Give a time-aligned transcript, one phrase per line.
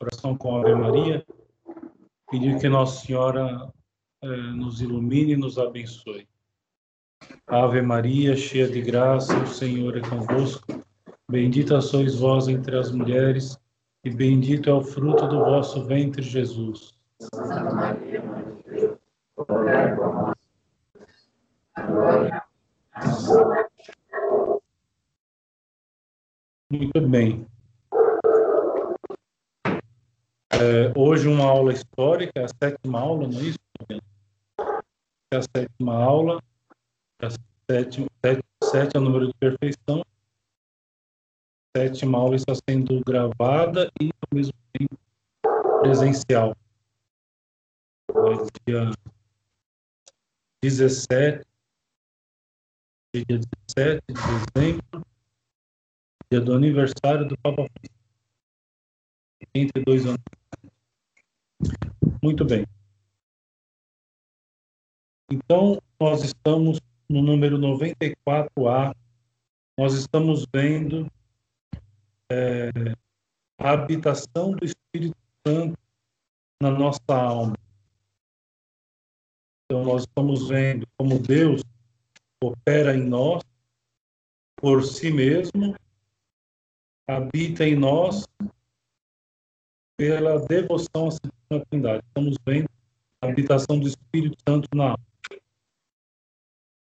[0.00, 1.26] oração com a Ave Maria,
[2.30, 3.72] pedir que Nossa Senhora
[4.22, 6.28] eh, nos ilumine e nos abençoe.
[7.46, 10.82] Ave Maria, cheia de graça, o Senhor é convosco.
[11.30, 13.58] Bendita sois vós entre as mulheres,
[14.04, 16.94] e bendito é o fruto do vosso ventre, Jesus.
[17.18, 18.98] Santa Maria, Mãe de Deus,
[19.48, 20.34] nós.
[26.70, 27.46] Muito bem.
[30.60, 33.58] É, hoje uma aula histórica, a sétima aula, não é isso?
[35.32, 36.40] É a sétima aula,
[37.20, 37.28] a
[37.68, 40.04] sétima, sete, sete é o número de perfeição.
[41.74, 44.96] A sétima aula está sendo gravada e ao mesmo tempo
[45.80, 46.54] presencial.
[48.10, 48.90] É dia
[50.62, 51.44] 17,
[53.12, 53.40] dia
[53.76, 55.06] 17 de dezembro,
[56.30, 57.94] dia do aniversário do Papa Francisco.
[59.52, 60.43] 82 anos.
[62.22, 62.66] Muito bem.
[65.30, 68.94] Então, nós estamos no número 94A,
[69.78, 71.10] nós estamos vendo
[72.30, 72.70] é,
[73.58, 75.78] a habitação do Espírito Santo
[76.62, 77.54] na nossa alma.
[79.64, 81.62] Então, nós estamos vendo como Deus
[82.42, 83.42] opera em nós
[84.56, 85.74] por si mesmo,
[87.06, 88.24] habita em nós
[89.96, 92.02] pela devoção à Santíssima Trindade.
[92.06, 92.68] Estamos vendo
[93.22, 95.04] a habitação do Espírito Santo na alma.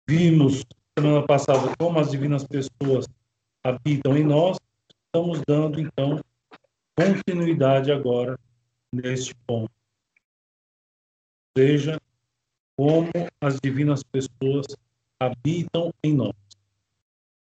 [0.09, 0.65] Vimos
[0.99, 3.07] semana passada como as divinas pessoas
[3.63, 4.59] habitam em nós.
[5.07, 6.21] Estamos dando, então,
[6.97, 8.39] continuidade agora
[8.93, 9.71] neste ponto.
[11.57, 12.01] Ou seja,
[12.77, 13.11] como
[13.41, 14.67] as divinas pessoas
[15.21, 16.35] habitam em nós.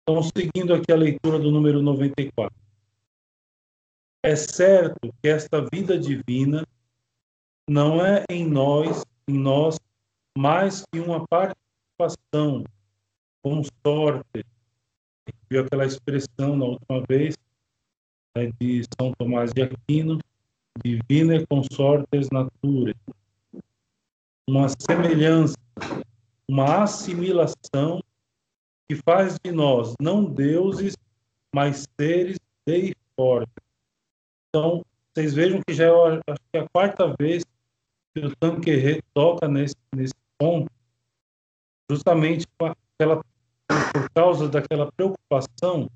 [0.04, 2.67] Então, seguindo aqui a leitura do número 94.
[4.28, 6.68] É certo que esta vida divina
[7.66, 9.80] não é em nós, em nós,
[10.38, 12.66] mais que uma participação,
[13.42, 14.46] consorte.
[15.50, 17.38] Viu aquela expressão na última vez
[18.36, 20.20] né, de São Tomás de Aquino,
[20.84, 22.94] divina consortes nature.
[24.46, 25.56] Uma semelhança,
[26.50, 28.04] uma assimilação
[28.90, 30.98] que faz de nós não deuses,
[31.56, 33.67] mas seres deiformes
[34.50, 35.90] então, vocês vejam que já é
[36.28, 37.44] acho que é a quarta vez
[38.14, 40.72] que o Tanquerê toca nesse, nesse ponto,
[41.90, 43.24] justamente aquela,
[43.94, 45.90] por causa daquela preocupação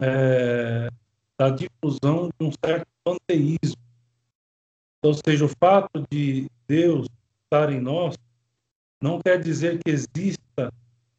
[0.00, 0.88] é,
[1.38, 3.80] da difusão de um certo panteísmo.
[5.02, 7.06] Ou seja, o fato de Deus
[7.44, 8.16] estar em nós
[9.02, 10.72] não quer dizer que exista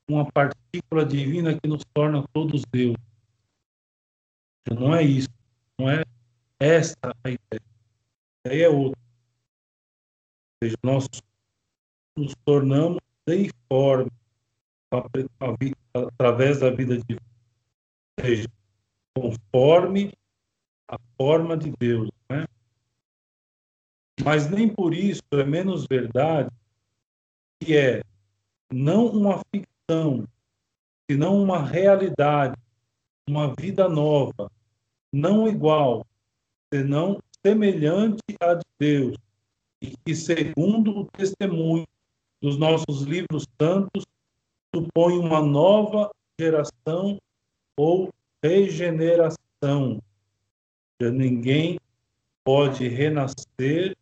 [0.07, 2.95] uma partícula divina que nos torna todos Deus.
[4.69, 5.29] Não é isso.
[5.79, 6.03] Não é
[6.61, 7.61] esta é a ideia.
[8.45, 9.01] A ideia é outra.
[9.01, 11.07] Ou seja, nós
[12.15, 14.11] nos tornamos deiformes
[15.93, 17.19] através da vida divina.
[18.19, 18.47] Ou seja,
[19.15, 20.13] conforme
[20.87, 22.09] a forma de Deus.
[22.29, 22.45] Né?
[24.23, 26.51] Mas nem por isso é menos verdade
[27.59, 28.03] que é
[28.71, 30.27] não uma ficção,
[31.09, 32.55] senão uma realidade,
[33.27, 34.51] uma vida nova,
[35.11, 36.05] não igual,
[36.73, 39.17] senão semelhante a de Deus,
[39.81, 41.85] e que, segundo o testemunho
[42.41, 44.05] dos nossos livros santos,
[44.73, 47.17] supõe uma nova geração
[47.77, 48.09] ou
[48.43, 50.01] regeneração.
[51.01, 51.79] Já ninguém
[52.43, 53.95] pode renascer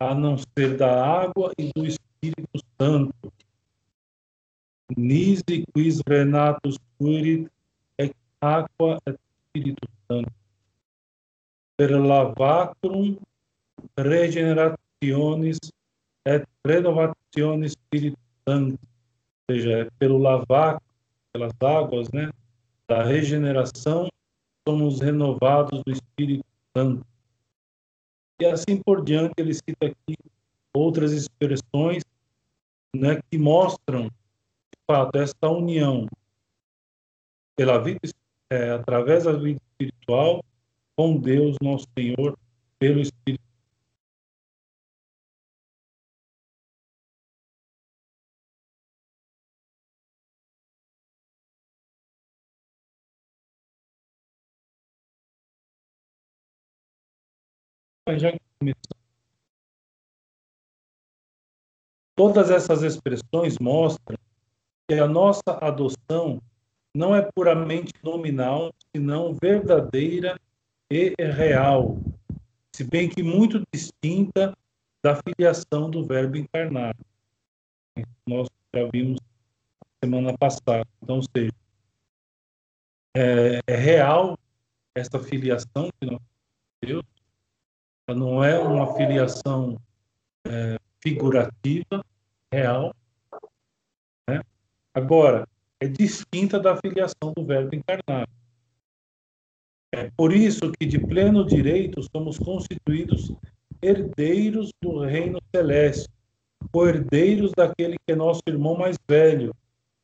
[0.00, 3.32] a não ser da água e do Espírito Santo.
[4.96, 7.50] Nisi quis renatus furit
[7.98, 9.18] et aqua et
[9.54, 10.37] Espírito Santo
[11.78, 13.16] per lavacrum
[13.96, 15.58] regenerationis
[16.26, 18.78] et renovationis spiritus sancti,
[19.48, 20.82] ou seja, é pelo lavar
[21.32, 22.30] pelas águas, né,
[22.88, 24.08] da regeneração,
[24.66, 26.44] somos renovados do Espírito
[26.76, 27.06] Santo.
[28.40, 30.16] E assim por diante, ele cita aqui
[30.74, 32.02] outras expressões
[32.94, 36.06] né, que mostram, de fato, esta união
[37.56, 38.00] pela vida,
[38.50, 40.42] é, através da vida espiritual
[40.98, 42.36] com Deus, nosso Senhor,
[42.76, 43.44] pelo Espírito.
[58.18, 58.32] Já
[62.16, 64.18] Todas essas expressões mostram
[64.88, 66.42] que a nossa adoção
[66.92, 70.36] não é puramente nominal, senão verdadeira
[70.90, 71.98] e real,
[72.74, 74.56] se bem que muito distinta
[75.02, 76.98] da filiação do Verbo encarnado.
[78.26, 79.20] Nós já vimos
[80.02, 80.86] semana passada.
[81.02, 81.52] Então, seja,
[83.16, 84.38] é, é real
[84.94, 86.20] essa filiação que nós
[86.80, 87.04] Deus,
[88.06, 89.76] ela não é uma filiação
[90.46, 92.04] é, figurativa,
[92.52, 92.94] real.
[94.28, 94.40] Né?
[94.94, 95.46] Agora,
[95.80, 98.30] é distinta da filiação do Verbo encarnado.
[99.92, 103.32] É por isso que, de pleno direito, somos constituídos
[103.80, 106.08] herdeiros do reino celeste,
[106.74, 109.54] herdeiros daquele que é nosso irmão mais velho,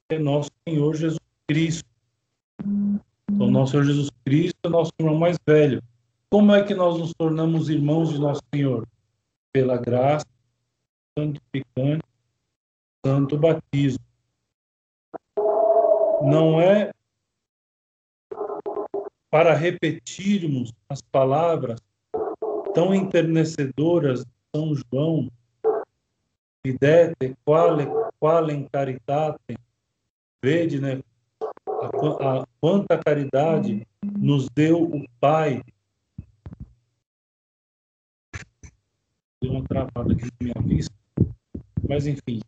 [0.09, 1.89] que é nosso Senhor Jesus Cristo.
[3.31, 5.83] Então, nosso Senhor Jesus Cristo é nosso irmão mais velho.
[6.31, 8.87] Como é que nós nos tornamos irmãos de nosso Senhor?
[9.53, 10.27] Pela graça,
[11.19, 12.05] santificante,
[13.05, 14.05] santo batismo.
[16.23, 16.91] Não é
[19.35, 21.81] para repetirmos as palavras
[22.73, 25.29] tão enternecedoras de São João,
[26.65, 27.85] videte quale,
[28.21, 29.59] quale caritate,
[30.41, 31.03] vede, né,
[31.69, 35.65] a, a, quanta caridade nos deu o Pai.
[39.43, 40.95] Deu uma travada aqui na minha vista,
[41.89, 42.41] mas enfim.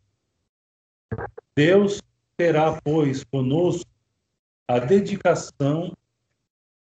[1.53, 2.01] Deus
[2.37, 3.91] terá, pois, conosco
[4.69, 5.91] a dedicação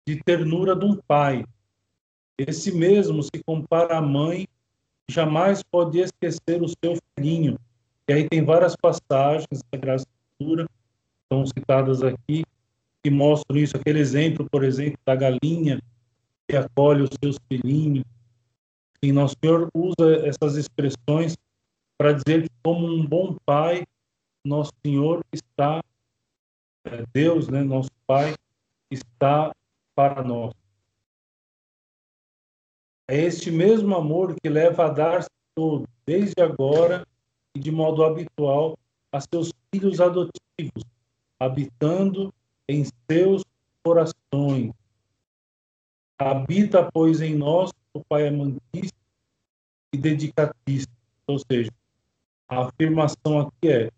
[0.08, 1.44] de ternura de um pai.
[2.38, 4.48] Esse mesmo se compara à mãe,
[5.06, 7.58] jamais pode esquecer o seu filhinho.
[8.08, 10.66] E aí tem várias passagens da Graça Escritura,
[11.24, 12.42] estão citadas aqui,
[13.02, 13.76] que mostram isso.
[13.76, 15.78] Aquele exemplo, por exemplo, da galinha
[16.48, 18.06] que acolhe os seus filhinhos.
[19.02, 21.36] E nosso Senhor usa essas expressões
[21.98, 23.84] para dizer que, como um bom pai,
[24.42, 25.82] nosso Senhor está,
[26.86, 28.34] é, Deus, né, nosso Pai,
[28.90, 29.52] está
[29.98, 30.54] para nós.
[33.08, 37.04] É este mesmo amor que leva a dar-se todo, desde agora
[37.52, 38.78] e de modo habitual,
[39.10, 40.84] a seus filhos adotivos,
[41.40, 42.32] habitando
[42.68, 43.42] em seus
[43.82, 44.72] corações.
[46.16, 48.96] Habita, pois, em nós o Pai amantista
[49.92, 50.92] e dedicatista.
[51.26, 51.72] Ou seja,
[52.48, 53.90] a afirmação aqui é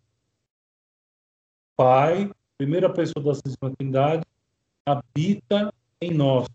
[1.76, 4.24] Pai, primeira pessoa da Santíssima Trindade,
[4.86, 5.70] habita
[6.00, 6.48] em nós.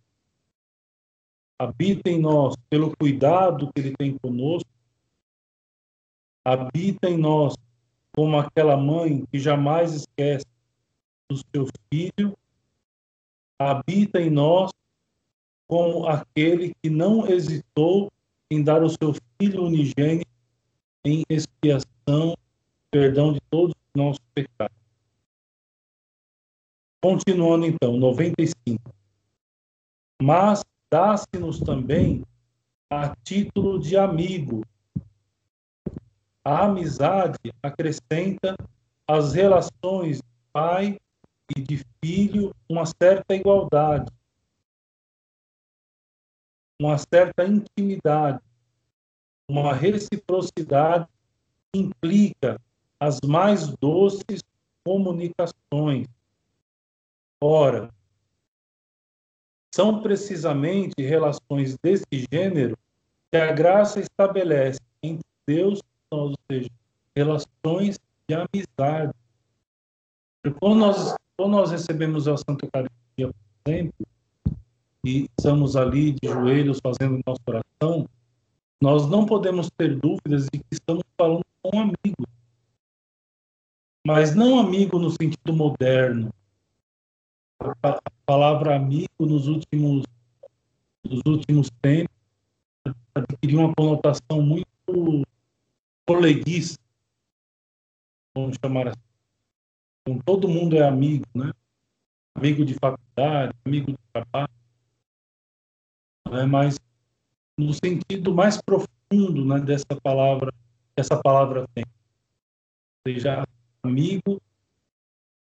[1.59, 4.69] Habita em nós pelo cuidado que Ele tem conosco.
[6.44, 7.56] Habita em nós
[8.15, 10.45] como aquela mãe que jamais esquece
[11.30, 12.38] do seu filho.
[13.59, 14.71] Habita em nós
[15.68, 18.12] como aquele que não hesitou
[18.51, 20.30] em dar o seu filho unigênito
[21.03, 22.36] em expiação,
[22.91, 24.75] perdão de todos os nossos pecados.
[27.01, 28.95] Continuando então, 95
[30.25, 32.24] mas dá-se-nos também
[32.89, 34.66] a título de amigo.
[36.44, 38.56] A amizade acrescenta
[39.07, 41.00] às relações de pai
[41.56, 44.12] e de filho uma certa igualdade,
[46.81, 48.42] uma certa intimidade,
[49.48, 51.07] uma reciprocidade
[51.72, 52.60] que implica
[53.00, 54.42] as mais doces
[54.83, 56.07] comunicações.
[57.39, 57.94] Ora,
[59.75, 62.77] são precisamente relações desse gênero
[63.30, 66.70] que a graça estabelece entre Deus e nós, ou seja,
[67.13, 69.13] relações de amizade.
[70.62, 74.08] Quando nós, quando nós recebemos a Santa Eucaristia, por exemplo,
[75.05, 78.08] e estamos ali de joelhos fazendo nossa oração,
[78.82, 82.25] nós não podemos ter dúvidas de que estamos falando com um amigo.
[84.08, 86.34] Mas não amigo no sentido moderno,
[88.25, 90.03] palavra amigo nos últimos,
[91.03, 92.15] nos últimos tempos
[93.13, 94.67] adquiriu uma conotação muito
[96.05, 96.82] coleguista,
[98.36, 99.00] vamos chamar assim.
[100.01, 101.51] Então, todo mundo é amigo, né?
[102.36, 104.53] Amigo de faculdade, amigo de trabalho.
[106.29, 106.46] Né?
[106.46, 106.77] Mas
[107.58, 110.53] no sentido mais profundo né, dessa palavra,
[110.96, 111.86] essa palavra tem.
[111.86, 113.48] Ou seja,
[113.82, 114.41] amigo,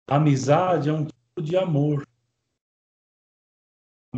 [0.07, 1.07] amizade é um
[1.41, 2.07] de amor.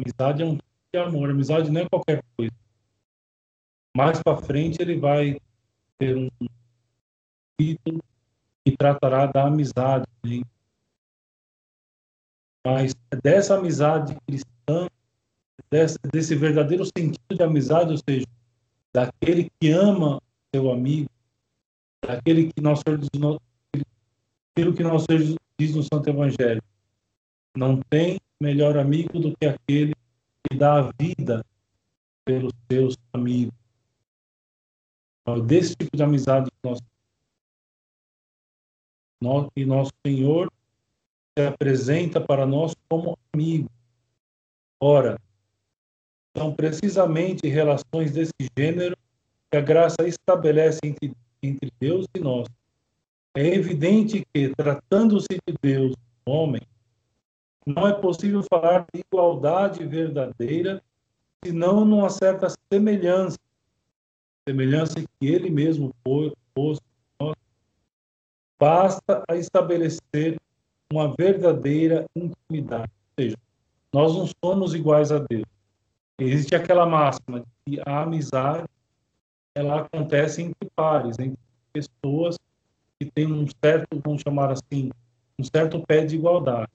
[0.01, 0.57] Amizade é um
[0.93, 1.31] de amor.
[1.31, 2.53] Amizade não é qualquer coisa.
[3.97, 5.41] Mais para frente ele vai
[5.99, 6.29] ter um
[7.61, 8.03] título
[8.65, 10.07] que tratará da amizade.
[10.25, 10.43] Né?
[12.65, 14.89] Mas dessa amizade cristã,
[15.71, 18.27] desse, desse verdadeiro sentido de amizade, ou seja,
[18.93, 20.21] daquele que ama
[20.55, 21.09] seu amigo,
[22.03, 25.07] daquele que nós aquilo que nós
[25.59, 26.63] diz no Santo Evangelho,
[27.57, 29.95] não tem melhor amigo do que aquele
[30.49, 31.45] que dá a vida
[32.25, 33.53] pelos seus amigos.
[35.27, 36.81] É desse tipo de amizade que nós,
[39.55, 40.51] e nosso Senhor
[41.37, 43.69] se apresenta para nós como amigo.
[44.81, 45.21] Ora,
[46.37, 48.97] são precisamente relações desse gênero
[49.51, 52.49] que a graça estabelece entre, entre Deus e nós.
[53.37, 55.95] É evidente que, tratando-se de Deus,
[56.25, 56.63] homem,
[57.67, 60.83] não é possível falar de igualdade verdadeira,
[61.45, 63.39] senão numa certa semelhança,
[64.49, 66.33] semelhança que ele mesmo pôs.
[68.59, 70.39] Basta a estabelecer
[70.93, 72.93] uma verdadeira intimidade.
[73.17, 73.37] Ou seja,
[73.93, 75.47] nós não somos iguais a Deus.
[76.19, 78.69] Existe aquela máxima de que a amizade
[79.55, 81.39] ela acontece entre pares, entre
[81.73, 82.39] pessoas
[82.99, 84.91] que têm um certo, vamos chamar assim,
[85.39, 86.71] um certo pé de igualdade.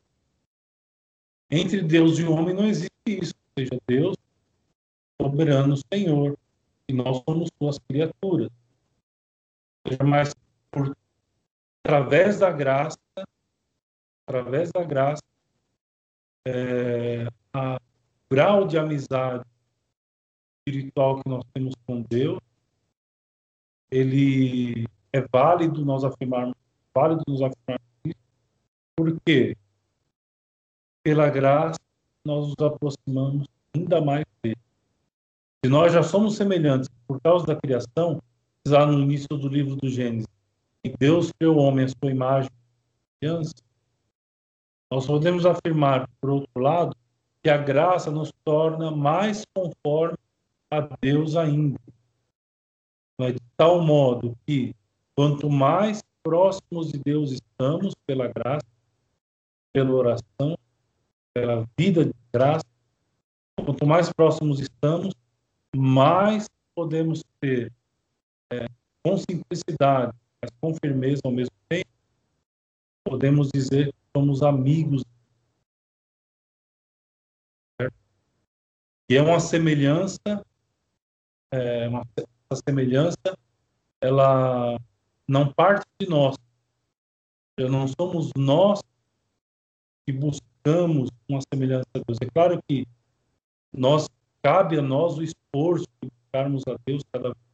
[1.50, 3.34] Entre Deus e o homem não existe isso.
[3.58, 4.18] Ou seja, Deus,
[5.22, 6.38] soberano Senhor,
[6.88, 8.50] e nós somos suas criaturas.
[10.06, 10.34] Mas
[10.72, 10.96] por,
[11.84, 12.98] através da graça,
[14.28, 15.22] através da graça,
[16.48, 17.80] é, a
[18.30, 19.44] grau de amizade
[20.60, 22.40] espiritual que nós temos com Deus,
[23.92, 26.56] ele é válido nós afirmarmos,
[26.94, 28.20] válido nos afirmarmos isso,
[28.96, 29.56] porque
[31.06, 31.80] pela graça,
[32.26, 34.58] nós nos aproximamos ainda mais dele.
[35.64, 38.20] Se nós já somos semelhantes por causa da criação,
[38.68, 40.28] lá no início do livro do Gênesis,
[40.84, 42.50] que Deus criou o homem à sua imagem
[43.22, 43.28] e
[44.92, 46.96] nós podemos afirmar, por outro lado,
[47.44, 50.18] que a graça nos torna mais conforme
[50.72, 51.80] a Deus ainda.
[53.20, 54.74] De tal modo que,
[55.16, 58.66] quanto mais próximos de Deus estamos pela graça,
[59.72, 60.58] pela oração,
[61.36, 62.64] pela vida de graça,
[63.58, 65.14] quanto mais próximos estamos,
[65.76, 67.72] mais podemos ter
[68.54, 68.66] é,
[69.04, 71.90] com simplicidade, mas com firmeza ao mesmo tempo,
[73.04, 75.04] podemos dizer que somos amigos.
[79.10, 80.20] E é uma semelhança,
[81.52, 83.38] é, uma, essa semelhança,
[84.00, 84.80] ela
[85.28, 86.38] não parte de nós.
[87.60, 88.82] Não somos nós
[90.06, 92.18] que buscamos buscamos uma semelhança a Deus.
[92.22, 92.88] É claro que
[93.72, 94.10] nós
[94.42, 97.46] cabe a nós o esforço de buscarmos a Deus cada vez.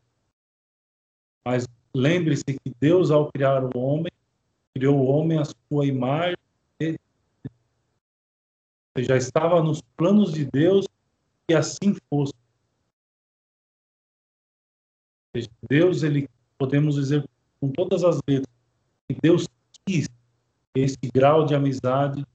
[1.46, 4.12] Mas lembre-se que Deus, ao criar o homem,
[4.74, 6.38] criou o homem à sua imagem.
[8.98, 10.86] Já estava nos planos de Deus
[11.48, 12.34] que assim fosse.
[15.70, 16.27] Deus, ele
[16.58, 17.27] podemos dizer
[17.60, 18.53] com todas as letras
[19.08, 19.48] que Deus
[19.86, 20.10] quis
[20.75, 22.25] esse grau de amizade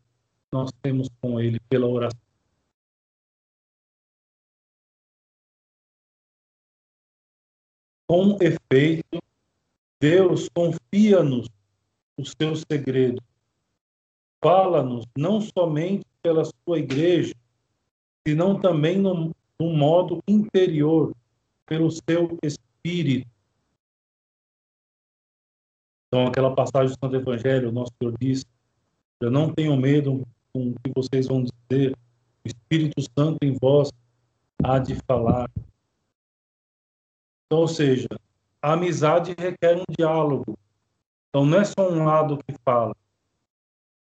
[0.56, 2.18] nós temos com Ele pela oração.
[8.08, 9.18] Com efeito,
[10.00, 11.48] Deus confia-nos
[12.16, 13.22] os seus segredos.
[14.42, 17.34] Fala-nos não somente pela sua igreja,
[18.26, 21.14] senão também no, no modo interior,
[21.66, 23.28] pelo seu espírito.
[26.06, 28.46] Então, aquela passagem do Santo Evangelho, o nosso Senhor diz:
[29.20, 30.24] Eu não tenho medo
[30.56, 31.92] com o que vocês vão dizer,
[32.44, 33.92] o Espírito Santo em vós
[34.64, 35.50] há de falar.
[37.44, 38.08] Então, ou seja,
[38.62, 40.58] a amizade requer um diálogo.
[41.28, 42.96] Então, não é só um lado que fala.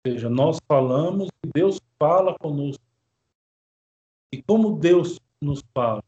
[0.06, 2.84] Ou seja, nós falamos e Deus fala conosco.
[4.34, 6.04] E como Deus nos fala?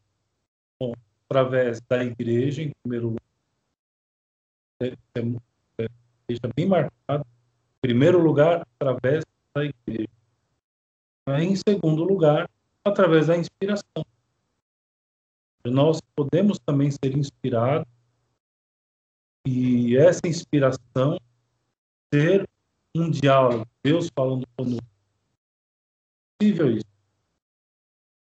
[0.78, 0.92] Bom,
[1.28, 3.22] através da igreja, em primeiro lugar.
[4.82, 5.88] É, é, é,
[6.28, 7.24] deixa bem marcado.
[7.76, 9.24] Em primeiro lugar, através
[9.54, 10.16] da igreja.
[11.28, 12.48] Em segundo lugar,
[12.84, 14.04] através da inspiração.
[15.64, 17.88] Nós podemos também ser inspirados
[19.44, 21.18] e essa inspiração
[22.14, 22.48] ser
[22.96, 24.84] um diálogo, Deus falando conosco.
[24.84, 26.86] É possível isso.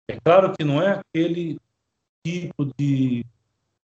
[0.09, 1.59] É claro que não é aquele
[2.25, 3.25] tipo de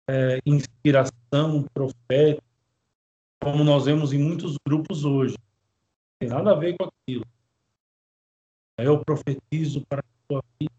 [0.09, 2.43] é, inspiração profética
[3.41, 5.35] como nós vemos em muitos grupos hoje.
[5.35, 7.25] Não tem nada a ver com aquilo.
[8.79, 10.73] Eu profetizo para a sua vida.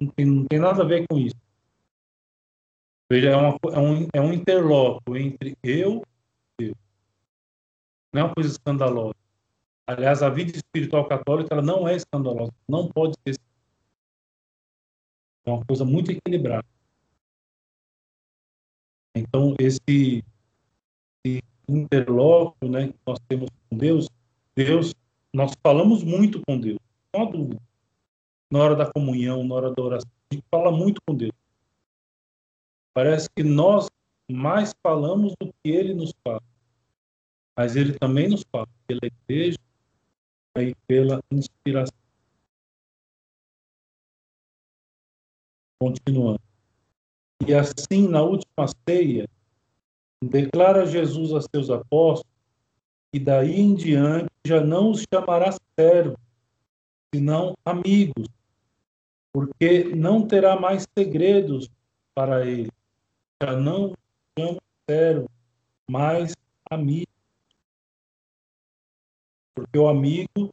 [0.00, 1.36] Não tem, não tem nada a ver com isso.
[3.10, 6.02] Veja, é, uma, é, um, é um interloco entre eu
[6.60, 6.76] e Deus.
[8.12, 9.14] Não é uma coisa escandalosa.
[9.86, 12.52] Aliás, a vida espiritual católica ela não é escandalosa.
[12.68, 13.36] Não pode ser.
[15.44, 16.66] É uma coisa muito equilibrada.
[19.14, 20.24] Então, esse,
[21.24, 24.08] esse interlóquio né, que nós temos com Deus,
[24.56, 24.94] Deus,
[25.32, 26.78] nós falamos muito com Deus.
[27.12, 27.60] não há dúvida.
[28.50, 31.32] Na hora da comunhão, na hora da oração, a gente fala muito com Deus.
[32.94, 33.88] Parece que nós
[34.30, 36.42] mais falamos do que ele nos fala.
[37.56, 39.58] Mas ele também nos fala pela igreja
[40.58, 41.98] e pela inspiração.
[45.80, 46.40] Continuando.
[47.46, 49.28] E assim, na última ceia,
[50.28, 52.32] declara Jesus a seus apóstolos
[53.12, 56.18] que daí em diante já não os chamará servos,
[57.14, 58.26] senão amigos,
[59.32, 61.70] porque não terá mais segredos
[62.14, 62.70] para ele.
[63.42, 63.94] Já não
[64.36, 65.30] chama servo,
[65.88, 66.34] mas
[66.70, 67.06] amigo.
[69.54, 70.52] Porque o amigo,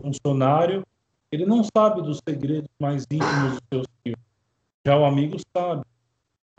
[0.00, 0.84] funcionário,
[1.30, 4.18] ele não sabe dos segredos mais íntimos do seu senhor.
[4.86, 5.82] Já o amigo sabe.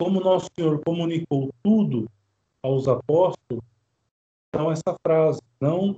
[0.03, 2.11] Como nosso Senhor comunicou tudo
[2.61, 3.63] aos apóstolos,
[4.49, 5.97] então essa frase, não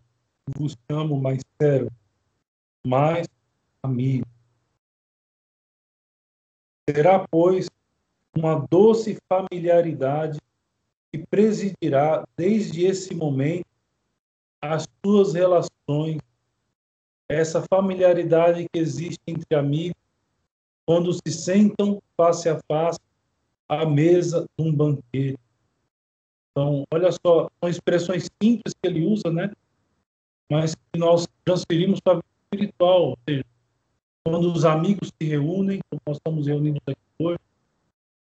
[0.55, 1.89] vos chamo mais servo,
[2.85, 3.27] mas
[3.81, 4.27] amigo.
[6.88, 7.67] Será, pois,
[8.38, 10.39] uma doce familiaridade
[11.12, 13.65] que presidirá desde esse momento
[14.62, 16.21] as suas relações,
[17.27, 19.97] essa familiaridade que existe entre amigos
[20.85, 23.00] quando se sentam face a face
[23.67, 25.39] à mesa de um banquete.
[26.51, 29.51] Então, olha só, são expressões simples que ele usa, né?
[30.50, 33.43] Mas que nós transferimos para a vida espiritual, ou seja,
[34.24, 37.39] quando os amigos se reúnem, como nós estamos reunidos aqui hoje,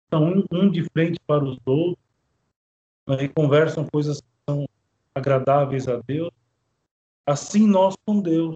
[0.05, 2.05] estão um, um de frente para os outros,
[3.09, 4.69] né, e conversam coisas que são
[5.15, 6.31] agradáveis a Deus.
[7.27, 8.55] Assim nós com Deus.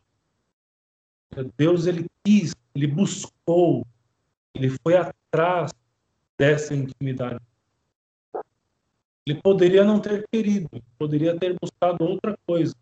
[1.57, 3.85] Deus ele quis, ele buscou
[4.55, 5.73] ele foi atrás
[6.39, 7.41] dessa intimidade.
[9.27, 12.75] Ele poderia não ter querido, poderia ter buscado outra coisa.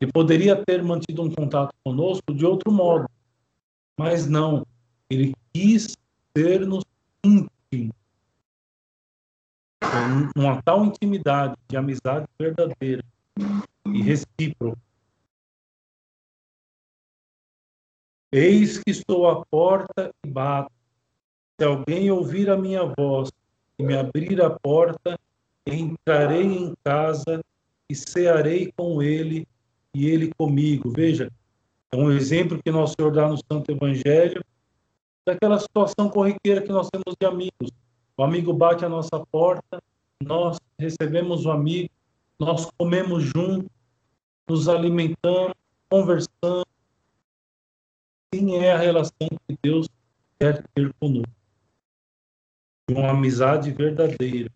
[0.00, 3.08] Ele poderia ter mantido um contato conosco de outro modo.
[3.98, 4.64] Mas não,
[5.10, 5.96] ele quis
[6.36, 6.84] ser-nos
[7.24, 7.92] íntimo.
[10.36, 13.04] Uma tal intimidade de amizade verdadeira
[13.86, 14.78] e recíproca
[18.36, 20.73] Eis que estou à porta e bato.
[21.64, 23.32] Se alguém ouvir a minha voz
[23.78, 25.18] e me abrir a porta,
[25.66, 27.42] entrarei em casa
[27.88, 29.48] e cearei com ele
[29.94, 30.90] e ele comigo.
[30.90, 31.32] Veja,
[31.90, 34.44] é um exemplo que nosso Senhor dá no Santo Evangelho
[35.24, 37.70] daquela situação corriqueira que nós temos de amigos.
[38.14, 39.82] O amigo bate a nossa porta,
[40.22, 41.88] nós recebemos o amigo,
[42.38, 43.70] nós comemos juntos,
[44.46, 45.54] nos alimentamos,
[45.88, 46.66] conversamos,
[48.34, 49.88] Assim é a relação que Deus
[50.38, 51.43] quer ter conosco.
[52.88, 54.50] De uma amizade verdadeira.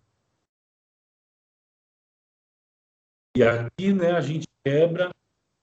[3.37, 5.11] E aqui, né, a gente quebra,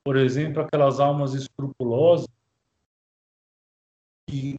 [0.04, 2.28] por exemplo, aquelas almas escrupulosas
[4.28, 4.56] que,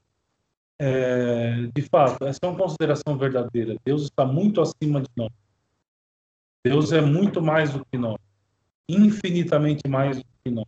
[0.79, 3.77] é, de fato, essa é uma consideração verdadeira.
[3.85, 5.33] Deus está muito acima de nós.
[6.65, 8.19] Deus é muito mais do que nós,
[8.89, 10.67] infinitamente mais do que nós.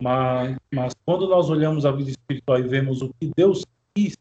[0.00, 3.64] Mas, mas quando nós olhamos a vida espiritual e vemos o que Deus
[3.94, 4.16] quis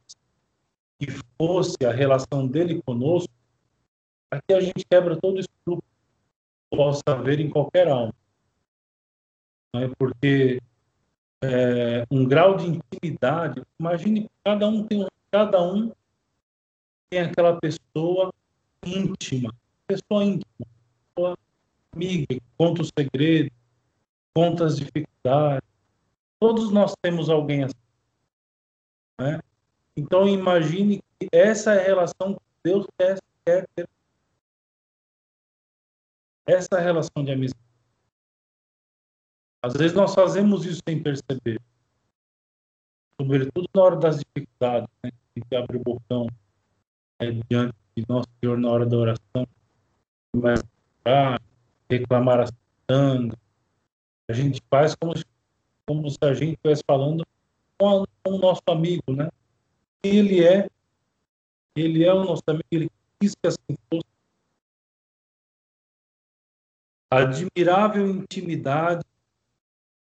[0.99, 1.07] que
[1.37, 3.31] fosse a relação dele conosco,
[4.29, 5.77] aqui a gente quebra todo isso que
[6.69, 8.13] possa haver em qualquer alma.
[9.73, 9.89] Né?
[9.97, 10.61] Porque
[11.43, 15.91] é, um grau de intimidade, imagine que cada um tem cada um
[17.09, 18.33] tem aquela pessoa
[18.83, 19.53] íntima,
[19.87, 20.67] pessoa íntima,
[21.15, 21.37] pessoa
[21.93, 23.51] amiga, conta os segredos,
[24.33, 25.69] conta as dificuldades,
[26.39, 27.73] Todos nós temos alguém assim.
[29.19, 29.39] Né?
[29.95, 33.87] Então, imagine que essa é a relação que Deus quer, quer ter.
[36.47, 37.59] Essa é relação de amizade.
[39.61, 41.61] Às vezes nós fazemos isso sem perceber.
[43.19, 45.11] Sobretudo na hora das dificuldades, né?
[45.11, 46.27] A gente abre o bocão
[47.19, 49.45] é, diante de nosso Senhor na hora da oração,
[50.31, 50.63] começa
[51.05, 51.37] a
[51.89, 52.45] reclamar a.
[54.29, 55.25] A gente faz como se
[55.89, 57.25] como se a gente estivesse falando
[57.79, 59.27] com, o nosso amigo, né?
[60.03, 60.69] Ele é,
[61.75, 64.07] ele é o nosso amigo, ele quis que assim fosse.
[67.11, 69.03] Admirável intimidade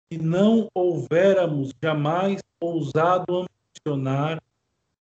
[0.09, 3.45] que não houvéramos jamais ousado
[3.85, 4.41] ambicionar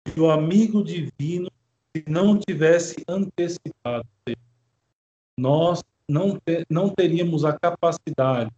[0.03, 1.49] que o amigo divino
[1.95, 4.07] se não tivesse antecipado.
[5.37, 8.51] Nós não, ter, não teríamos a capacidade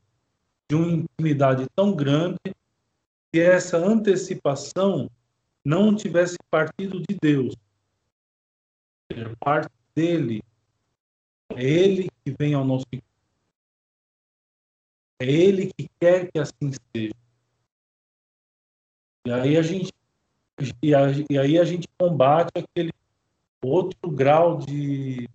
[0.70, 2.40] de uma intimidade tão grande
[3.32, 5.10] que essa antecipação
[5.68, 7.54] não tivesse partido de Deus,
[9.10, 10.42] é parte dele.
[11.50, 13.08] É ele que vem ao nosso encontro.
[15.20, 17.14] É Ele que quer que assim seja.
[19.26, 19.92] E aí a gente
[20.82, 20.96] e,
[21.38, 22.92] aí a gente combate aquele
[23.62, 25.28] outro grau de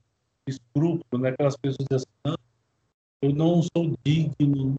[0.49, 1.31] escrúpulo, né?
[1.31, 2.37] Aquelas pessoas assim,
[3.21, 4.77] eu não sou digno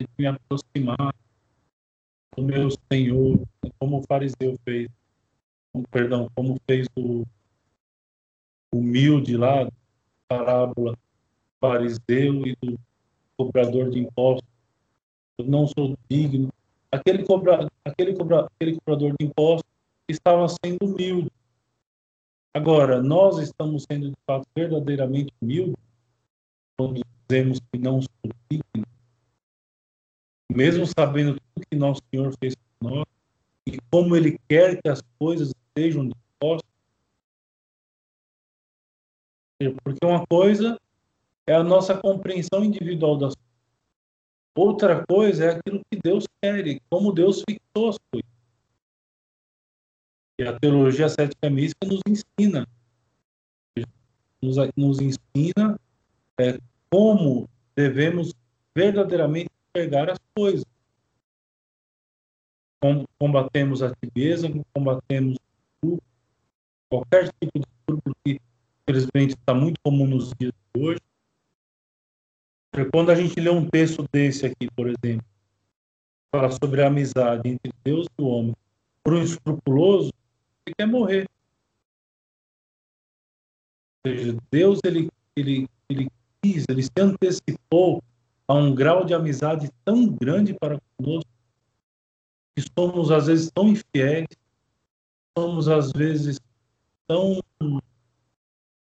[0.00, 1.14] de me aproximar
[2.36, 3.40] do meu Senhor,
[3.78, 4.88] como o fariseu fez,
[5.90, 7.24] perdão, como fez o
[8.72, 9.68] humilde lá,
[10.28, 10.96] parábola
[11.60, 12.78] fariseu e do
[13.36, 14.48] cobrador de impostos.
[15.38, 16.52] Eu não sou digno.
[16.90, 19.70] Aquele, cobra, aquele, cobra, aquele cobrador de impostos
[20.08, 21.30] estava sendo humilde.
[22.52, 25.76] Agora, nós estamos sendo de fato verdadeiramente humildes
[26.76, 28.88] quando dizemos que não somos dignos,
[30.54, 33.06] mesmo sabendo tudo que nosso Senhor fez por nós
[33.66, 36.70] e como Ele quer que as coisas sejam dispostas.
[39.84, 40.78] Porque uma coisa
[41.46, 43.52] é a nossa compreensão individual das coisas.
[44.54, 48.30] Outra coisa é aquilo que Deus quer e como Deus fixou as coisas.
[50.38, 52.66] E a teologia cética mística nos ensina,
[54.42, 55.78] nos, nos ensina
[56.38, 56.58] é,
[56.90, 58.34] como devemos
[58.74, 60.64] verdadeiramente pegar as coisas.
[63.18, 65.38] Combatemos a tibieza, combatemos
[66.90, 68.40] qualquer tipo de distúrbio que,
[68.82, 71.00] infelizmente, está muito comum nos dias de hoje.
[72.92, 75.24] Quando a gente lê um texto desse aqui, por exemplo,
[76.34, 78.56] fala sobre a amizade entre Deus e o homem,
[79.04, 80.12] por um escrupuloso,
[80.66, 81.26] ele quer morrer.
[84.04, 86.10] Ou seja, Deus ele, ele, ele
[86.42, 88.02] quis, ele se antecipou
[88.52, 91.30] a um grau de amizade tão grande para conosco,
[92.54, 94.26] que somos às vezes tão infiéis,
[95.36, 96.38] somos às vezes
[97.06, 97.42] tão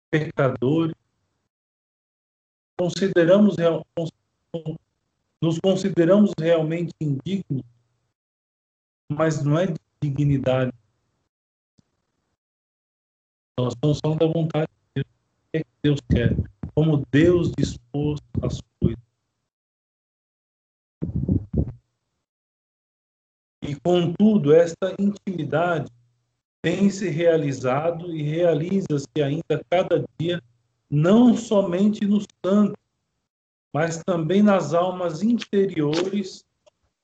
[0.09, 0.95] pecadores,
[2.79, 3.57] consideramos
[5.41, 7.65] nos consideramos realmente indignos,
[9.11, 10.71] mas não é de dignidade.
[13.59, 15.07] Nós somos só da vontade de Deus.
[15.09, 16.37] O que, é que Deus quer?
[16.73, 19.06] Como Deus dispôs as coisas.
[23.61, 25.91] E, contudo, esta intimidade
[26.61, 30.41] tem se realizado e realiza-se ainda cada dia
[30.89, 32.81] não somente nos santos,
[33.73, 36.45] mas também nas almas interiores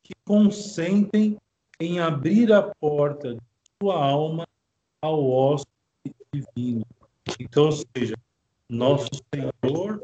[0.04, 1.38] que consentem
[1.80, 3.42] em abrir a porta de
[3.82, 4.48] sua alma
[5.02, 6.86] ao hóspede divino.
[7.40, 8.16] Então, ou seja,
[8.70, 10.02] nosso Senhor,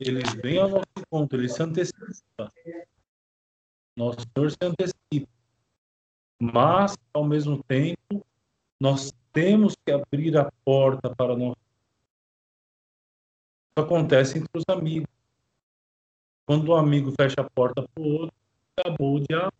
[0.00, 2.52] ele vem ao nosso encontro, ele se antecipa.
[3.96, 5.30] Nosso Senhor se antecipa.
[6.40, 8.24] Mas, ao mesmo tempo,
[8.80, 11.54] nós temos que abrir a porta para nós
[13.72, 15.08] isso acontece entre os amigos.
[16.44, 18.36] Quando um amigo fecha a porta para o outro,
[18.76, 19.56] acabou o diálogo.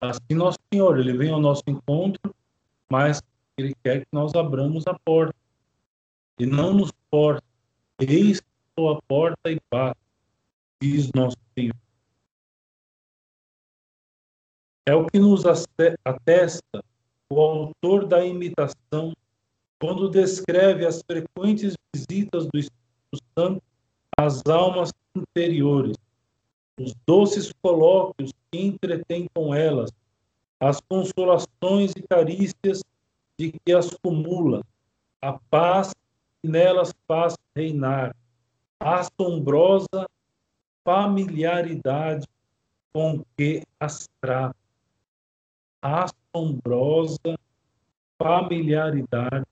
[0.00, 2.32] Assim, nosso Senhor, ele vem ao nosso encontro,
[2.88, 3.20] mas
[3.58, 5.34] ele quer que nós abramos a porta.
[6.38, 7.42] E não nos porta.
[7.98, 8.40] Eis
[8.78, 9.98] a porta e bate,
[10.80, 11.74] diz nosso Senhor.
[14.86, 16.84] É o que nos atesta
[17.30, 19.12] o autor da imitação
[19.80, 23.62] quando descreve as frequentes visitas do Espírito Santo
[24.16, 25.96] às almas interiores,
[26.78, 29.90] os doces colóquios que entretém com elas,
[30.60, 32.82] as consolações e carícias
[33.38, 34.62] de que as cumula,
[35.20, 35.94] a paz
[36.42, 38.14] que nelas faz reinar,
[38.80, 40.08] a assombrosa
[40.84, 42.26] familiaridade
[42.92, 44.56] com que as trata,
[45.84, 47.38] assombrosa
[48.18, 49.44] familiaridade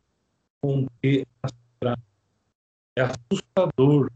[0.62, 1.52] com que as.
[2.94, 4.10] É assustador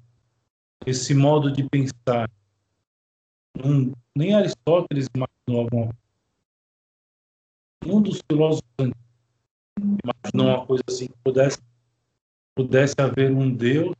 [0.85, 2.31] esse modo de pensar.
[4.15, 5.95] Nem Aristóteles imaginou alguma
[7.87, 8.63] Um dos filósofos
[9.79, 11.59] imaginou uma coisa assim, que pudesse,
[12.55, 13.95] pudesse haver um Deus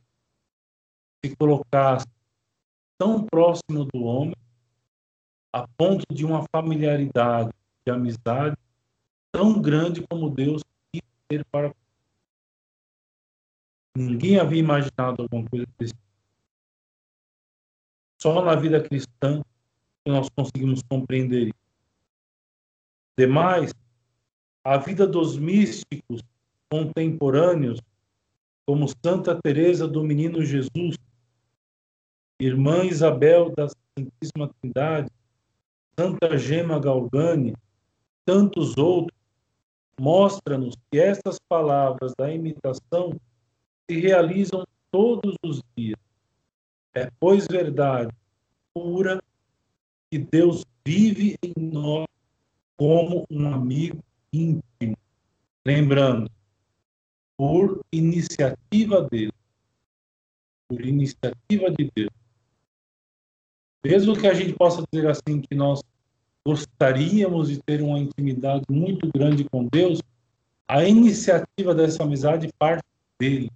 [1.23, 2.05] que colocasse
[2.99, 4.35] tão próximo do homem
[5.53, 7.51] a ponto de uma familiaridade,
[7.87, 8.57] de amizade
[9.31, 11.73] tão grande como Deus quis ter para
[13.95, 16.07] Ninguém havia imaginado alguma coisa desse tipo.
[18.21, 19.41] Só na vida cristã
[20.05, 21.67] que nós conseguimos compreender isso.
[23.17, 23.73] Demais,
[24.63, 26.21] a vida dos místicos
[26.69, 27.81] contemporâneos,
[28.67, 30.95] como Santa Teresa do Menino Jesus,
[32.39, 35.09] Irmã Isabel da Santíssima Trindade,
[35.99, 37.55] Santa Gema Galgani,
[38.27, 39.17] tantos outros,
[39.97, 43.17] mostra-nos que estas palavras da imitação
[43.89, 45.97] se realizam todos os dias.
[46.93, 48.13] É, pois, verdade,
[48.73, 49.23] pura
[50.11, 52.05] que Deus vive em nós
[52.75, 54.97] como um amigo íntimo.
[55.65, 56.29] Lembrando,
[57.37, 59.31] por iniciativa dele.
[60.67, 62.09] Por iniciativa de Deus.
[63.85, 65.81] Mesmo que a gente possa dizer assim que nós
[66.47, 70.01] gostaríamos de ter uma intimidade muito grande com Deus,
[70.65, 72.85] a iniciativa dessa amizade parte
[73.19, 73.51] dele.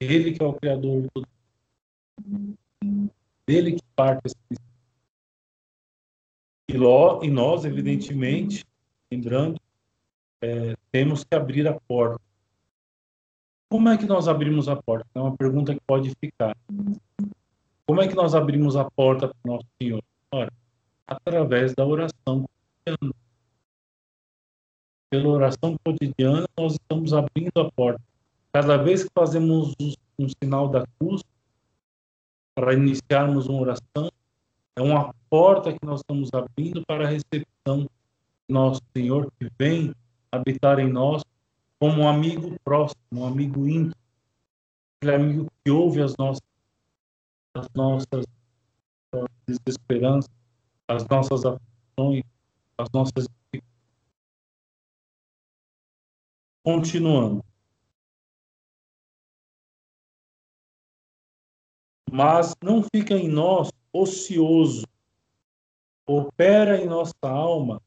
[0.00, 1.28] Ele que é o Criador de tudo.
[3.46, 4.34] Dele que parte essa
[6.68, 8.64] e, e nós, evidentemente,
[9.08, 9.60] lembrando,
[10.42, 12.20] é, temos que abrir a porta.
[13.70, 15.06] Como é que nós abrimos a porta?
[15.14, 16.56] É uma pergunta que pode ficar.
[17.86, 20.02] Como é que nós abrimos a porta para o nosso Senhor?
[20.32, 20.52] Ora,
[21.06, 22.44] através da oração
[22.84, 23.14] cotidiana.
[25.08, 28.02] Pela oração cotidiana, nós estamos abrindo a porta.
[28.52, 29.74] Cada vez que fazemos
[30.18, 31.22] um sinal da cruz,
[32.54, 34.10] para iniciarmos uma oração,
[34.74, 37.90] é uma porta que nós estamos abrindo para a recepção do
[38.48, 39.94] nosso Senhor que vem
[40.32, 41.22] habitar em nós
[41.78, 43.94] como um amigo próximo, um amigo íntimo,
[44.96, 46.42] aquele amigo que ouve as nossas,
[47.54, 48.24] as nossas
[49.46, 50.30] desesperanças,
[50.88, 52.24] as nossas aflições,
[52.78, 53.26] as nossas
[56.66, 57.44] Continuando.
[62.10, 64.84] Mas não fica em nós ocioso,
[66.08, 67.80] opera em nossa alma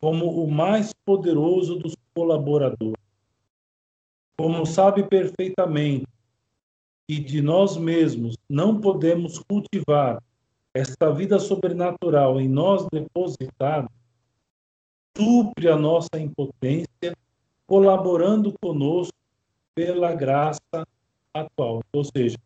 [0.00, 2.96] como o mais poderoso dos colaboradores.
[4.38, 6.06] Como sabe perfeitamente
[7.06, 10.22] que de nós mesmos não podemos cultivar
[10.74, 13.88] esta vida sobrenatural em nós depositada,
[15.16, 17.14] supre a nossa impotência,
[17.66, 19.16] colaborando conosco
[19.74, 20.60] pela graça
[21.34, 21.82] atual.
[21.92, 22.38] Ou seja,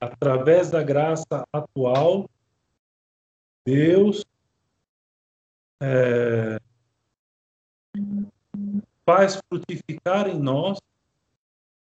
[0.00, 2.28] através da graça atual,
[3.64, 4.24] Deus
[5.82, 6.58] é,
[9.04, 10.78] faz frutificar em nós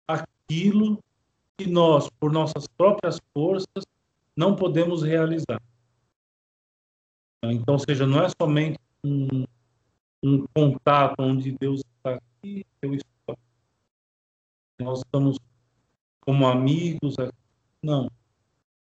[0.07, 0.99] aquilo
[1.57, 3.85] que nós, por nossas próprias forças,
[4.37, 5.61] não podemos realizar.
[7.43, 9.45] Então, seja, não é somente um,
[10.23, 13.41] um contato onde Deus está aqui, eu estou aqui.
[14.81, 15.39] Nós estamos
[16.21, 17.15] como amigos,
[17.83, 18.11] não.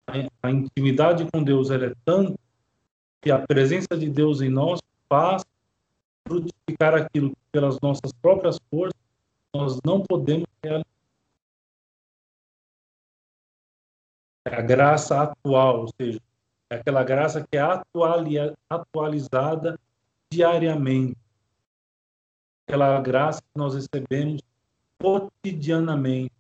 [0.08, 2.40] A, a intimidade com Deus é tanta
[3.22, 5.44] que a presença de Deus em nós faz
[6.28, 9.00] frutificar aquilo que pelas nossas próprias forças
[9.54, 10.86] nós não podemos realizar.
[14.46, 16.20] É a graça atual, ou seja,
[16.70, 17.62] é aquela graça que é
[18.70, 19.80] atualizada
[20.32, 21.18] diariamente.
[22.68, 24.42] Aquela graça que nós recebemos
[25.00, 26.32] cotidianamente.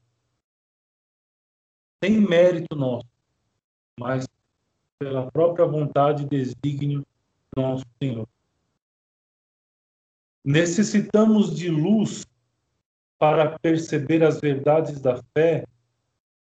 [2.04, 3.08] Sem mérito nosso,
[4.00, 4.28] mas
[5.00, 7.06] pela própria vontade e desígnio
[7.56, 8.28] do nosso Senhor.
[10.46, 12.26] Necessitamos de luz
[13.18, 15.66] para perceber as verdades da fé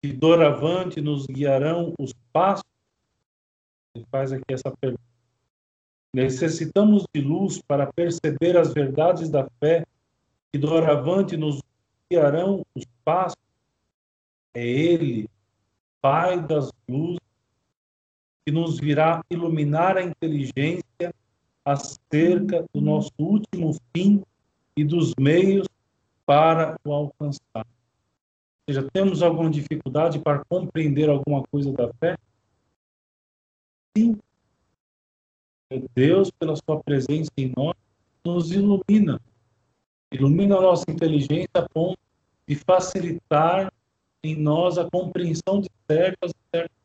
[0.02, 2.73] que doravante nos guiarão os passos.
[3.96, 5.04] Ele faz aqui essa pergunta.
[6.14, 9.86] Necessitamos de luz para perceber as verdades da fé
[10.52, 11.62] que doravante nos
[12.10, 13.38] guiarão os passos.
[14.54, 15.28] É Ele,
[16.02, 17.20] Pai das luzes,
[18.46, 21.14] que nos virá iluminar a inteligência
[21.66, 24.22] acerca do nosso último fim
[24.76, 25.68] e dos meios
[26.26, 27.42] para o alcançar.
[27.56, 27.64] Ou
[28.70, 32.18] seja, temos alguma dificuldade para compreender alguma coisa da fé?
[33.96, 34.18] Sim.
[35.96, 37.76] Deus, pela sua presença em nós,
[38.26, 39.20] nos ilumina.
[40.12, 41.98] Ilumina a nossa inteligência a ponto
[42.48, 43.72] de facilitar
[44.24, 46.84] em nós a compreensão de certas certas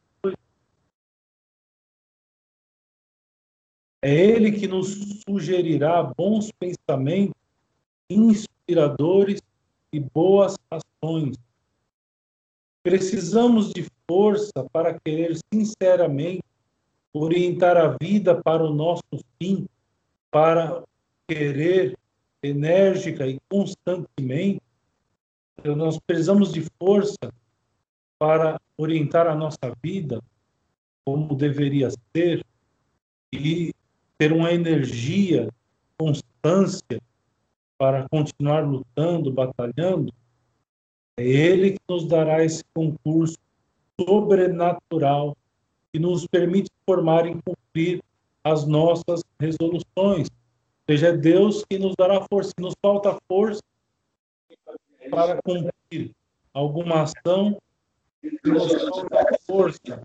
[4.01, 7.35] É Ele que nos sugerirá bons pensamentos,
[8.09, 9.41] inspiradores
[9.93, 11.37] e boas ações.
[12.83, 16.48] Precisamos de força para querer sinceramente
[17.13, 19.03] orientar a vida para o nosso
[19.41, 19.67] fim,
[20.31, 20.83] para
[21.27, 21.97] querer
[22.43, 24.63] enérgica e constantemente.
[25.65, 27.33] Nós precisamos de força
[28.19, 30.21] para orientar a nossa vida
[31.05, 32.45] como deveria ser
[33.33, 33.73] e
[34.17, 35.49] ter uma energia,
[35.97, 37.01] constância
[37.79, 40.13] para continuar lutando, batalhando,
[41.17, 43.39] é Ele que nos dará esse concurso
[44.01, 45.37] sobrenatural
[45.93, 48.03] que nos permite formar e cumprir
[48.45, 50.29] as nossas resoluções.
[50.29, 52.51] Ou seja, é Deus que nos dará força.
[52.51, 53.63] Se nos falta força
[55.11, 56.13] para cumprir
[56.53, 57.59] alguma ação,
[58.45, 60.03] nos falta força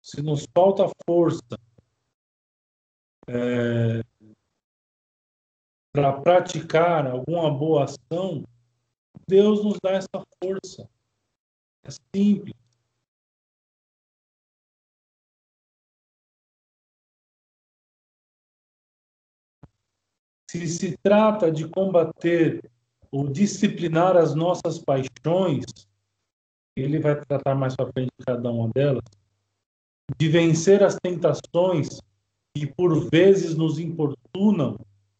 [0.00, 1.58] Se nos falta força
[3.26, 4.00] é,
[5.92, 8.44] para praticar alguma boa ação,
[9.28, 10.08] Deus nos dá essa
[10.42, 10.88] força.
[11.82, 12.54] É simples.
[20.50, 22.60] Se se trata de combater
[23.10, 25.64] ou disciplinar as nossas paixões,
[26.76, 29.02] ele vai tratar mais para frente cada uma delas,
[30.18, 32.00] de vencer as tentações
[32.56, 34.76] que por vezes nos importunam,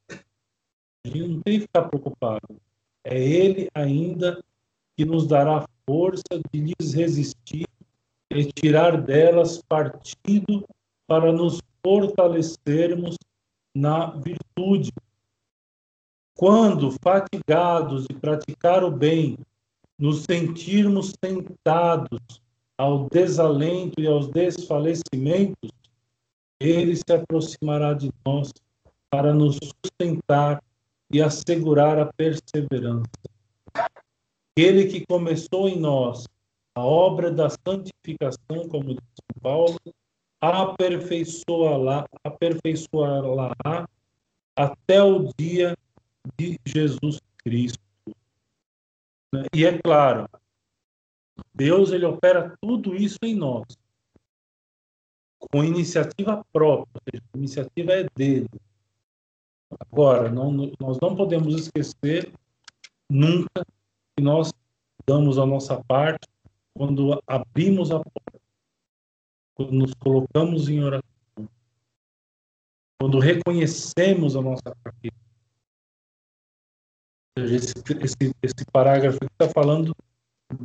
[0.08, 2.60] a gente não tem que ficar preocupado.
[3.04, 4.42] É Ele ainda
[4.96, 7.66] que nos dará força de lhes resistir
[8.30, 10.66] e tirar delas partido
[11.06, 13.16] para nos fortalecermos
[13.74, 14.92] na virtude.
[16.36, 19.38] Quando, fatigados de praticar o bem,
[19.98, 22.18] nos sentirmos tentados
[22.76, 25.70] ao desalento e aos desfalecimentos,
[26.58, 28.52] ele se aproximará de nós
[29.10, 30.62] para nos sustentar
[31.10, 33.10] e assegurar a perseverança.
[34.56, 36.26] Ele que começou em nós
[36.74, 39.78] a obra da santificação, como diz São Paulo,
[40.40, 43.88] aperfeiçoará, aperfeiçoará
[44.56, 45.76] até o dia
[46.38, 47.78] de Jesus Cristo.
[49.52, 50.28] E é claro,
[51.54, 53.64] Deus ele opera tudo isso em nós,
[55.38, 58.48] com iniciativa própria, a iniciativa é dele.
[59.90, 62.32] Agora, não, nós não podemos esquecer
[63.10, 63.64] nunca
[64.16, 64.52] que nós
[65.06, 66.26] damos a nossa parte
[66.76, 68.40] quando abrimos a porta,
[69.54, 71.48] quando nos colocamos em oração,
[73.00, 75.14] quando reconhecemos a nossa fraqueza.
[77.36, 79.94] Esse, esse, esse parágrafo está falando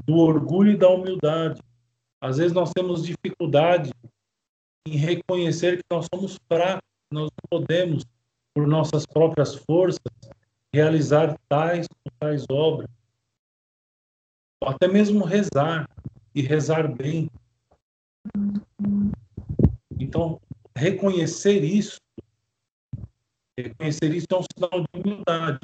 [0.06, 1.62] do orgulho e da humildade.
[2.22, 3.92] Às vezes nós temos dificuldade
[4.88, 8.06] em reconhecer que nós somos fracos, nós não podemos,
[8.60, 10.02] por nossas próprias forças,
[10.74, 12.89] realizar tais ou tais obras
[14.62, 15.89] ou até mesmo rezar
[16.36, 17.30] e rezar bem.
[19.98, 20.41] Então,
[20.76, 21.98] reconhecer isso,
[23.58, 25.60] reconhecer isso é um sinal de humildade.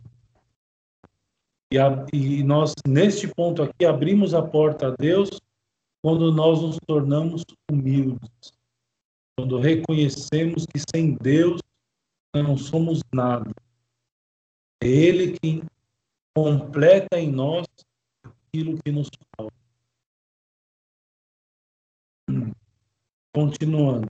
[1.74, 5.30] E, a, e nós, neste ponto aqui, abrimos a porta a Deus
[6.02, 8.54] quando nós nos tornamos humildes.
[9.38, 11.60] Quando reconhecemos que sem Deus
[12.42, 13.52] não somos nada.
[14.82, 15.64] É Ele que
[16.36, 17.66] completa em nós
[18.24, 19.56] aquilo que nos falta.
[23.34, 24.08] Continuando.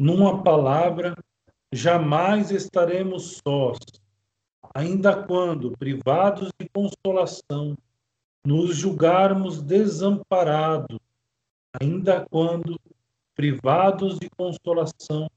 [0.00, 1.14] Numa palavra,
[1.72, 3.78] jamais estaremos sós,
[4.74, 7.76] ainda quando, privados de consolação,
[8.44, 10.98] nos julgarmos desamparados,
[11.80, 12.78] ainda quando,
[13.34, 15.28] privados de consolação,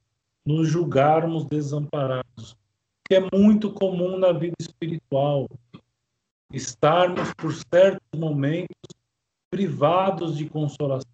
[0.46, 2.56] nos julgarmos desamparados
[3.08, 5.48] que é muito comum na vida espiritual.
[6.52, 8.76] Estarmos, por certos momentos,
[9.50, 11.08] privados de consolação.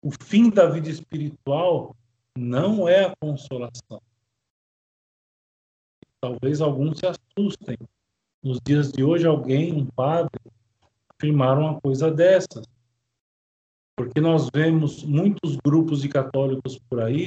[0.00, 1.94] O fim da vida espiritual
[2.38, 4.00] não é a consolação.
[6.20, 7.76] Talvez alguns se assustem.
[8.42, 10.40] Nos dias de hoje, alguém, um padre,
[11.16, 12.64] afirmar uma coisa dessas.
[13.96, 17.26] Porque nós vemos muitos grupos de católicos por aí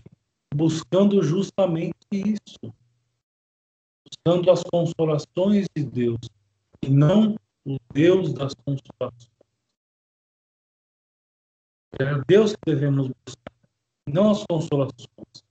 [0.54, 2.74] buscando justamente isso
[4.06, 6.20] buscando as consolações de Deus
[6.84, 9.32] e não o Deus das consolações.
[12.00, 13.54] É Deus que devemos buscar,
[14.08, 15.44] não as consolações.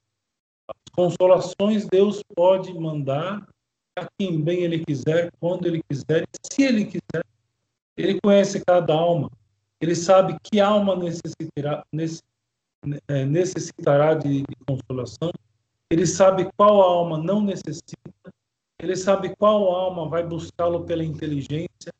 [0.68, 3.46] As consolações Deus pode mandar
[3.98, 7.24] a quem bem Ele quiser, quando Ele quiser, se Ele quiser.
[7.96, 9.30] Ele conhece cada alma.
[9.80, 11.84] Ele sabe que alma necessitará,
[13.08, 15.30] é, necessitará de, de consolação.
[15.90, 17.94] Ele sabe qual alma não necessita
[18.84, 21.90] ele sabe qual alma vai buscá-lo pela inteligência,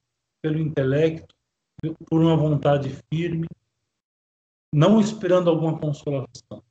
[0.43, 1.35] pelo intelecto,
[2.11, 3.47] por uma vontade firme,
[4.71, 6.63] não esperando alguma consolação.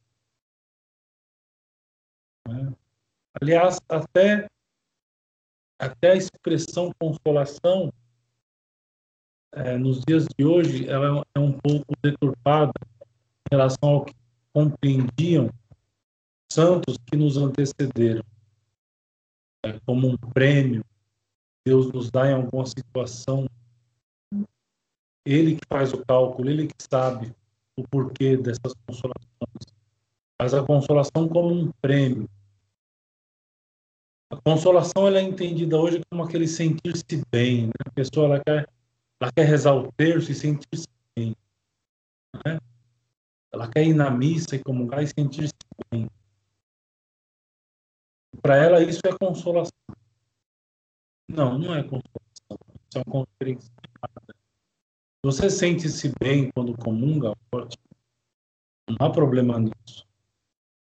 [2.47, 2.75] Né?
[3.41, 4.47] Aliás, até,
[5.80, 7.91] até a expressão consolação,
[9.54, 12.74] é, nos dias de hoje, ela é um pouco deturpada
[13.51, 14.14] em relação ao que
[14.54, 15.49] compreendiam
[16.51, 18.24] santos que nos antecederam
[19.66, 20.84] é, como um prêmio,
[21.66, 23.47] Deus nos dá em alguma situação.
[25.26, 27.34] Ele que faz o cálculo, ele que sabe
[27.78, 29.74] o porquê dessas consolações.
[30.38, 32.30] Faz a consolação como um prêmio.
[34.30, 37.68] A consolação ela é entendida hoje como aquele sentir-se bem.
[37.68, 37.74] Né?
[37.86, 38.68] A pessoa ela quer,
[39.24, 41.34] ela quer rezar o terço e sentir-se bem.
[42.45, 42.59] Né?
[43.53, 45.53] Ela quer ir na missa e comungar e sentir-se
[45.89, 46.09] bem.
[48.41, 49.71] Para ela isso é consolação.
[51.30, 52.57] Não, não é consolação.
[52.89, 53.71] Isso é uma conferência.
[55.24, 57.84] Você sente-se bem quando comunga, ótimo.
[58.89, 60.05] Não há problema nisso.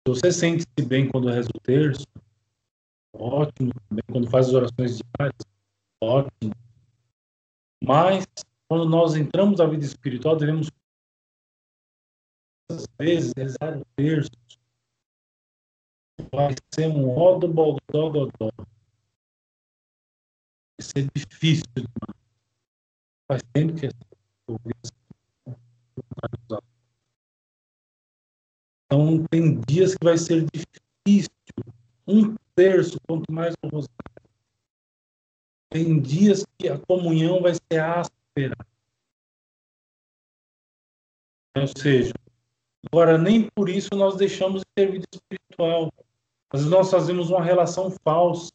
[0.05, 2.05] Se você sente-se bem quando reza o terço,
[3.13, 3.71] ótimo.
[4.11, 5.39] Quando faz as orações diárias,
[6.03, 6.64] ótimo.
[7.85, 8.25] Mas,
[8.67, 10.71] quando nós entramos na vida espiritual, devemos,
[12.71, 14.31] às vezes, rezar o terço.
[16.33, 18.49] Vai ser um ó do bodó, godó.
[18.57, 18.65] Vai
[20.81, 22.15] ser difícil demais.
[23.27, 23.87] Faz tempo que
[28.85, 31.29] então, tem dias que vai ser difícil.
[32.07, 34.14] Um terço, quanto mais o rosário.
[35.75, 38.55] Tem dias que a comunhão vai ser áspera.
[41.53, 42.13] Ou seja,
[42.89, 45.91] agora nem por isso nós deixamos de ter vida espiritual.
[46.49, 48.53] Às vezes nós fazemos uma relação falsa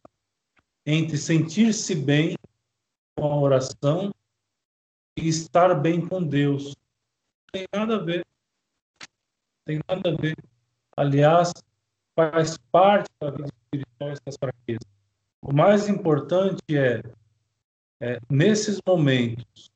[0.86, 2.38] entre sentir-se bem
[3.14, 4.10] com a oração
[5.14, 6.68] e estar bem com Deus.
[6.68, 8.24] Não tem nada a ver.
[9.02, 10.36] Não tem nada a ver.
[10.96, 11.52] Aliás,
[12.16, 14.99] faz parte da vida espiritual essas fraquezas.
[15.42, 17.02] O mais importante é,
[18.00, 19.70] é, nesses momentos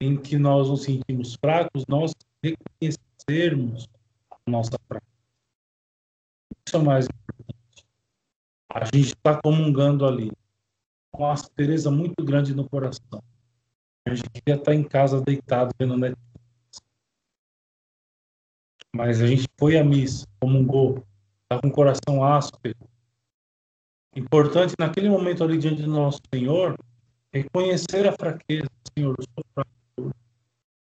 [0.00, 3.88] em que nós nos sentimos fracos, nós reconhecermos
[4.30, 5.12] a nossa fraqueza.
[6.66, 7.86] Isso é o mais importante.
[8.70, 10.30] A gente está comungando ali,
[11.10, 13.22] com uma aspereza muito grande no coração.
[14.06, 16.82] A gente queria estar em casa deitado vendo Netflix.
[18.94, 21.04] Mas a gente foi à missa, comungou,
[21.42, 22.76] está com o coração áspero.
[24.16, 26.78] Importante naquele momento ali diante do nosso Senhor,
[27.32, 28.68] reconhecer a fraqueza.
[28.96, 30.14] Senhor, eu sou fraco.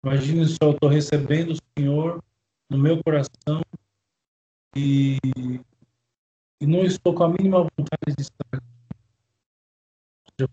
[0.05, 2.24] Imagine só, eu estou recebendo o Senhor
[2.70, 3.61] no meu coração
[4.76, 5.18] e,
[6.61, 8.63] e não estou com a mínima vontade de estar aqui.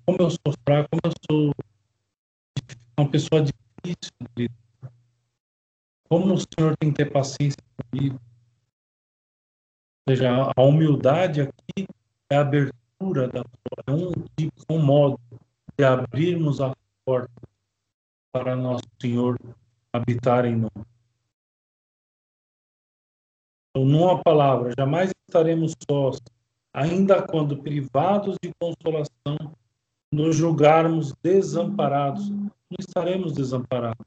[0.07, 1.53] Como eu sou fraco, como eu sou
[2.99, 4.49] uma pessoa difícil de
[6.09, 8.19] Como o Senhor tem que ter paciência comigo.
[10.07, 11.87] Ou seja, a humildade aqui
[12.35, 13.45] é a abertura da
[13.87, 15.19] é um tipo, um modo
[15.79, 16.75] de abrirmos a
[17.05, 17.31] porta
[18.33, 19.39] para nosso Senhor
[19.93, 20.73] habitar em nós.
[23.71, 26.21] Então, numa palavra, jamais estaremos sós,
[26.73, 29.57] ainda quando privados de consolação,
[30.13, 34.07] nos julgarmos desamparados não estaremos desamparados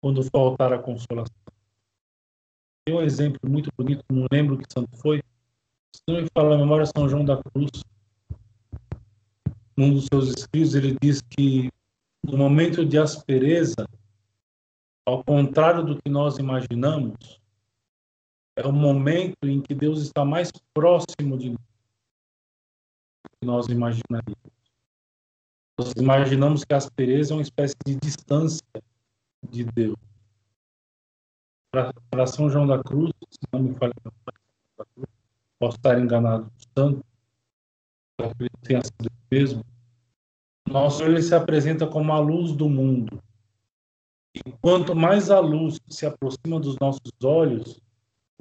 [0.00, 1.34] quando faltar a consolação.
[2.84, 5.22] Tem um exemplo muito bonito, não lembro que santo foi.
[5.94, 7.70] Se não me fala a memória, São João da Cruz.
[9.76, 11.70] Num dos seus escritos, ele diz que
[12.24, 13.86] no momento de aspereza,
[15.06, 17.40] ao contrário do que nós imaginamos,
[18.56, 21.58] é o momento em que Deus está mais próximo de nós
[23.22, 24.52] do que nós imaginaríamos.
[25.78, 28.66] Nós imaginamos que a aspereza é uma espécie de distância
[29.48, 29.96] de Deus.
[31.70, 33.92] Para São João da Cruz, se não me falha,
[35.64, 37.02] posso estar enganado tanto,
[38.18, 39.64] acredito que tenha sido mesmo.
[40.68, 43.18] Nosso Senhor se apresenta como a luz do mundo.
[44.34, 47.80] E quanto mais a luz se aproxima dos nossos olhos,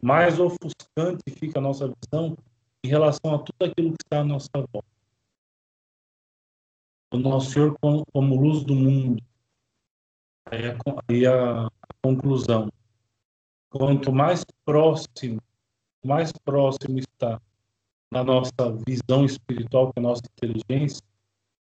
[0.02, 2.36] mais ofuscante fica a nossa visão
[2.84, 4.94] em relação a tudo aquilo que está à nossa volta
[7.14, 9.24] o nosso Senhor como, luz do mundo.
[10.48, 11.70] Aí a
[12.04, 12.72] conclusão.
[13.70, 15.40] Quanto mais próximo,
[16.04, 17.40] mais próximo está
[18.12, 18.52] na nossa
[18.88, 21.04] visão espiritual, que é a nossa inteligência,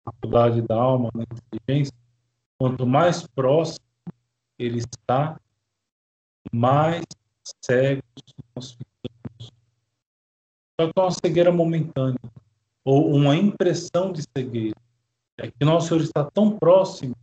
[0.04, 1.94] a faculdade da alma, na inteligência,
[2.58, 3.84] quanto mais próximo
[4.58, 5.38] ele está,
[6.52, 7.04] mais
[7.64, 8.04] cegos
[8.54, 9.52] nós ficamos.
[10.80, 12.20] Só que é uma cegueira momentânea,
[12.84, 14.76] ou uma impressão de cegueira.
[15.38, 17.14] É que nosso Senhor está tão próximo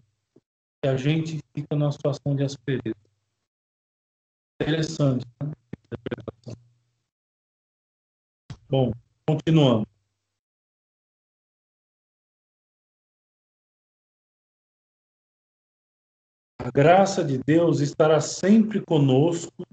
[0.82, 2.96] que a gente fica numa situação de aspereza.
[4.62, 5.52] Interessante, né?
[8.74, 8.92] Bom,
[9.28, 9.86] continuando.
[16.58, 19.64] A graça de Deus estará sempre conosco,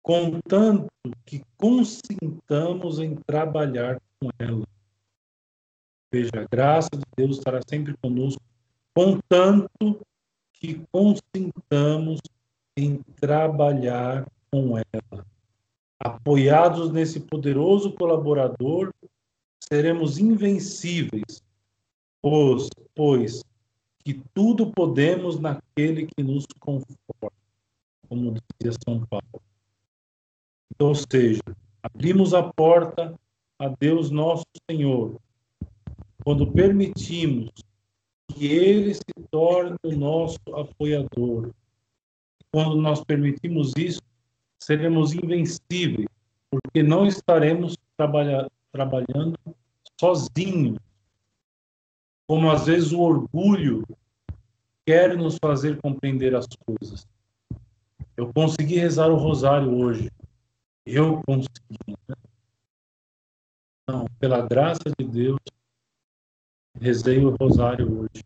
[0.00, 0.86] contanto
[1.26, 4.64] que consintamos em trabalhar com ela.
[6.14, 8.40] Veja, a graça de Deus estará sempre conosco,
[8.94, 10.00] contanto
[10.52, 12.20] que consintamos
[12.76, 15.26] em trabalhar com ela.
[16.04, 18.92] Apoiados nesse poderoso colaborador,
[19.60, 21.42] seremos invencíveis,
[22.20, 23.42] pois, pois
[24.04, 27.32] que tudo podemos naquele que nos conforta,
[28.08, 29.42] como dizia São Paulo.
[30.74, 31.42] Então, ou seja,
[31.82, 33.14] abrimos a porta
[33.58, 35.20] a Deus nosso Senhor,
[36.24, 37.50] quando permitimos
[38.28, 41.52] que Ele se torne o nosso apoiador.
[42.50, 44.00] Quando nós permitimos isso,
[44.64, 46.06] seremos invencíveis,
[46.50, 49.38] porque não estaremos trabalha, trabalhando
[49.98, 50.78] sozinhos,
[52.26, 53.84] como às vezes o orgulho
[54.86, 57.06] quer nos fazer compreender as coisas.
[58.16, 60.10] Eu consegui rezar o rosário hoje.
[60.86, 61.96] Eu consegui.
[62.08, 62.16] Né?
[63.88, 65.40] Não, pela graça de Deus,
[66.80, 68.24] rezei o rosário hoje.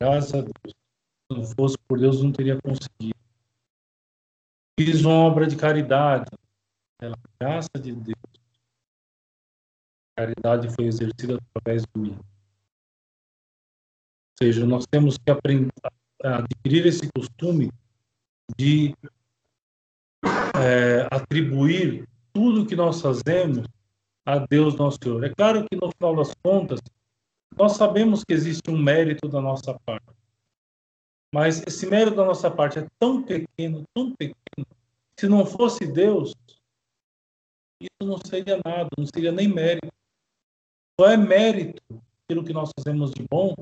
[0.00, 0.52] Graças a Deus.
[0.64, 3.27] Se não fosse por Deus, não teria conseguido.
[4.78, 6.30] Fiz uma obra de caridade.
[7.00, 8.16] Pela graça de Deus.
[10.16, 12.12] A caridade foi exercida através de mim.
[12.12, 12.24] Ou
[14.40, 15.72] seja, nós temos que aprender
[16.22, 17.72] adquirir esse costume
[18.56, 18.94] de
[20.56, 23.66] é, atribuir tudo que nós fazemos
[24.24, 25.24] a Deus nosso Senhor.
[25.24, 26.80] É claro que no final das contas
[27.56, 30.06] nós sabemos que existe um mérito da nossa parte.
[31.34, 34.66] Mas esse mérito da nossa parte é tão pequeno, tão pequeno,
[35.18, 36.32] se não fosse Deus,
[37.80, 39.92] isso não seria nada, não seria nem mérito.
[40.98, 41.82] Só é mérito
[42.24, 43.54] aquilo que nós fazemos de bom,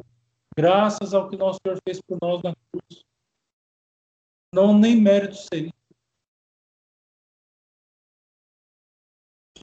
[0.57, 3.05] graças ao que nosso Senhor fez por nós na cruz.
[4.55, 5.73] Não, nem mérito seria.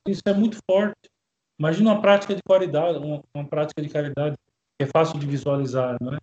[0.08, 1.10] Isso é muito forte.
[1.60, 4.36] Imagina uma prática de caridade, uma, uma prática de caridade
[4.78, 6.18] que é fácil de visualizar, não é?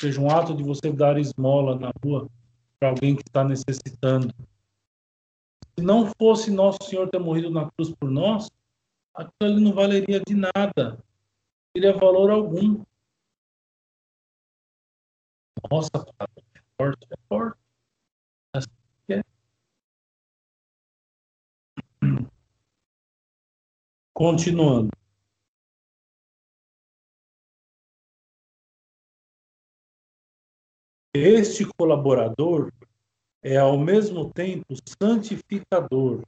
[0.00, 2.28] Seja, um ato de você dar esmola na rua
[2.78, 4.34] para alguém que está necessitando.
[5.78, 8.50] Se não fosse nosso Senhor ter morrido na cruz por nós,
[9.14, 10.98] aquilo não valeria de nada.
[11.72, 12.84] Teria valor algum.
[15.70, 15.90] Nossa,
[16.20, 17.58] é forte, é forte.
[18.52, 18.68] Assim
[19.08, 19.22] é.
[24.12, 24.90] Continuando.
[31.16, 32.72] Este colaborador
[33.40, 36.24] é ao mesmo tempo santificador.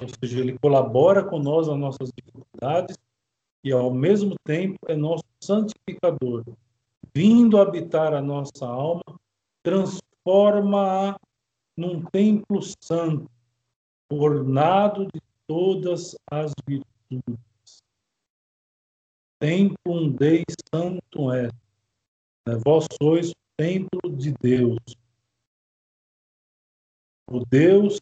[0.00, 2.96] Ou seja, ele colabora com nós nas nossas dificuldades
[3.64, 6.44] e ao mesmo tempo é nosso santificador,
[7.12, 9.02] vindo habitar a nossa alma,
[9.64, 11.18] transforma-a
[11.76, 13.28] num templo santo,
[14.08, 17.82] ornado de todas as virtudes.
[19.40, 21.32] Templum Dei Santo
[22.46, 22.56] é.
[22.64, 24.78] Vós sois o templo de Deus.
[27.28, 27.98] O Deus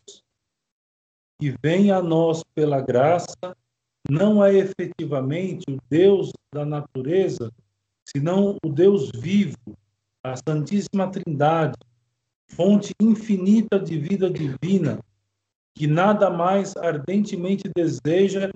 [1.41, 3.57] que vem a nós pela graça
[4.09, 7.51] não é efetivamente o Deus da natureza,
[8.07, 9.57] senão o Deus vivo,
[10.23, 11.79] a Santíssima Trindade,
[12.49, 15.01] fonte infinita de vida divina,
[15.75, 18.51] que nada mais ardentemente deseja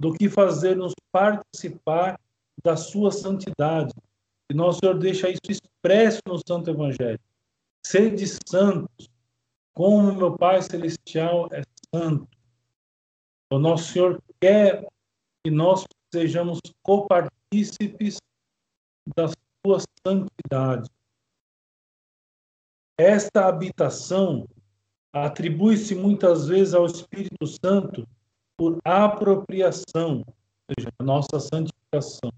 [0.00, 2.20] do que fazer-nos participar
[2.62, 3.94] da sua santidade.
[4.50, 7.20] E nosso Senhor deixa isso expresso no Santo Evangelho.
[7.86, 9.08] Sede santos,
[9.74, 11.62] como meu Pai Celestial é
[11.94, 12.28] santo.
[13.50, 14.86] O nosso Senhor quer
[15.44, 18.18] que nós sejamos copartícipes
[19.16, 19.28] da
[19.64, 20.90] sua santidade.
[22.98, 24.48] Esta habitação
[25.12, 28.06] atribui-se muitas vezes ao Espírito Santo
[28.56, 32.30] por apropriação, ou seja, a nossa santificação,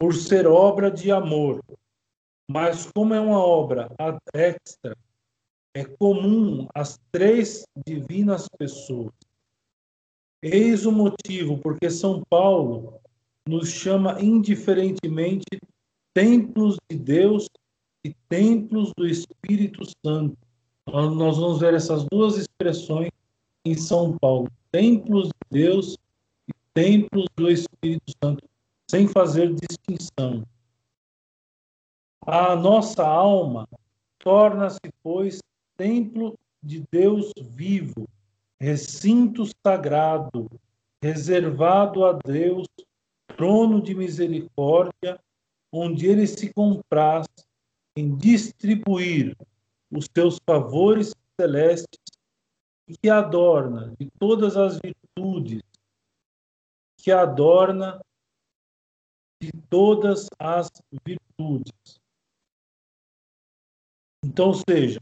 [0.00, 1.62] por ser obra de amor.
[2.50, 4.96] Mas como é uma obra ad extra,
[5.74, 9.12] é comum às três divinas pessoas.
[10.42, 12.98] Eis o motivo porque São Paulo
[13.46, 15.46] nos chama indiferentemente
[16.14, 17.46] templos de Deus
[18.02, 20.36] e templos do Espírito Santo
[20.92, 23.10] nós vamos ver essas duas expressões
[23.64, 25.96] em São Paulo: templos de Deus
[26.48, 28.44] e templos do Espírito Santo,
[28.90, 30.44] sem fazer distinção.
[32.26, 33.68] A nossa alma
[34.18, 35.38] torna-se, pois,
[35.76, 38.08] templo de Deus vivo,
[38.60, 40.50] recinto sagrado,
[41.00, 42.66] reservado a Deus,
[43.28, 45.20] trono de misericórdia,
[45.72, 47.26] onde ele se compraz
[47.96, 49.36] em distribuir
[49.88, 52.00] os teus favores celestes
[52.88, 55.62] e que adorna de todas as virtudes,
[56.98, 58.00] que adorna
[59.40, 60.70] de todas as
[61.04, 62.00] virtudes.
[64.24, 65.00] Então, ou seja,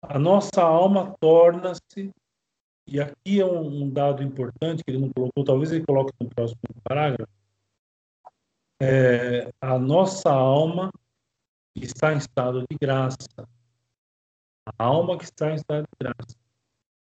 [0.00, 2.10] a nossa alma torna-se
[2.86, 6.60] E aqui é um, dado importante que ele não colocou, talvez ele coloque no próximo
[6.82, 7.30] parágrafo.
[8.80, 10.90] É, a nossa alma
[11.76, 13.48] está em estado de graça.
[14.78, 16.36] A alma que está em estado de graça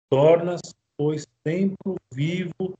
[0.09, 2.79] torna-se, pois, templo vivo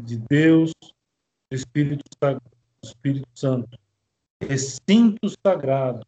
[0.00, 2.55] de Deus, do Espírito, do
[2.88, 3.78] Espírito Santo,
[4.42, 6.06] recinto sagrado,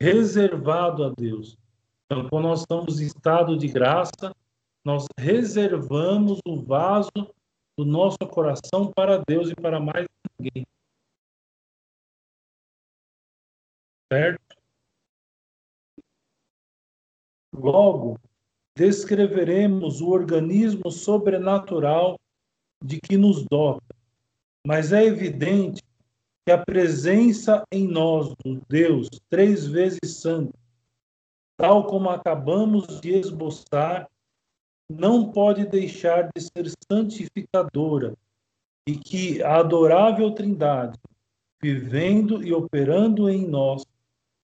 [0.00, 1.56] reservado a Deus.
[2.04, 4.34] Então, quando nós estamos em estado de graça,
[4.84, 7.10] nós reservamos o vaso
[7.76, 10.06] do nosso coração para Deus e para mais
[10.38, 10.66] ninguém.
[14.12, 14.40] Certo?
[17.52, 18.18] Logo,
[18.76, 22.18] descreveremos o organismo sobrenatural
[22.84, 23.94] de que nos dota,
[24.66, 25.82] mas é evidente
[26.44, 30.52] que a presença em nós do Deus três vezes santo,
[31.56, 34.08] tal como acabamos de esboçar,
[34.88, 38.14] não pode deixar de ser santificadora
[38.86, 40.98] e que a adorável Trindade,
[41.62, 43.82] vivendo e operando em nós,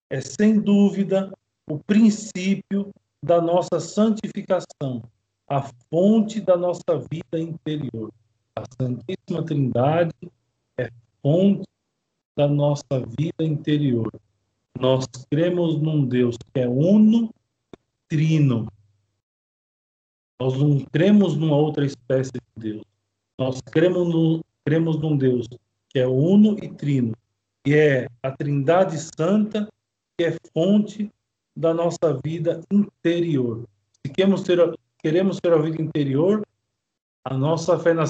[0.09, 1.30] é sem dúvida
[1.68, 2.90] o princípio
[3.22, 5.03] da nossa santificação,
[5.46, 8.11] a fonte da nossa vida interior.
[8.57, 10.14] A Santíssima Trindade
[10.78, 10.90] é
[11.22, 11.68] fonte
[12.41, 14.11] da nossa vida interior.
[14.78, 17.28] Nós cremos num Deus que é uno,
[18.09, 18.66] trino,
[20.41, 22.82] nós não cremos numa outra espécie de Deus.
[23.38, 25.47] Nós cremos, no, cremos num Deus
[25.91, 27.12] que é uno e trino,
[27.62, 29.68] que é a Trindade Santa,
[30.16, 31.11] que é fonte
[31.55, 33.68] da nossa vida interior.
[33.95, 34.59] Se queremos ter,
[34.99, 36.41] queremos ter a vida interior,
[37.22, 38.05] a nossa fé na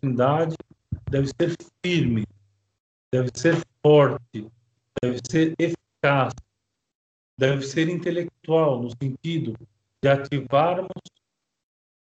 [0.00, 0.56] Trindade
[1.08, 1.54] deve ser
[1.84, 2.26] firme,
[3.12, 4.46] deve ser forte,
[5.02, 6.32] deve ser eficaz,
[7.38, 9.54] deve ser intelectual, no sentido
[10.02, 10.90] de ativarmos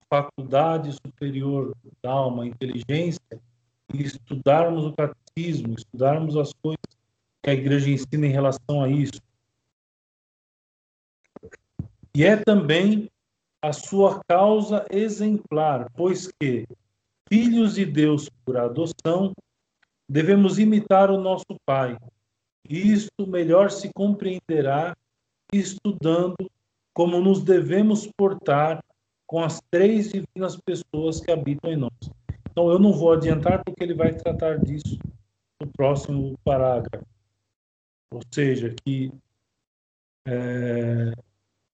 [0.09, 3.41] faculdade superior da alma, inteligência,
[3.93, 6.81] e estudarmos o catecismo, estudarmos as coisas
[7.43, 9.21] que a igreja ensina em relação a isso.
[12.15, 13.11] E é também
[13.63, 16.67] a sua causa exemplar, pois que,
[17.29, 19.33] filhos de Deus por adoção,
[20.09, 21.99] devemos imitar o nosso Pai.
[22.69, 24.97] Isto melhor se compreenderá
[25.53, 26.37] estudando
[26.95, 28.83] como nos devemos portar
[29.27, 31.93] com as três divinas pessoas que habitam em nós.
[32.51, 34.99] Então, eu não vou adiantar porque ele vai tratar disso
[35.61, 37.07] no próximo parágrafo.
[38.11, 39.13] Ou seja, que
[40.27, 41.13] é,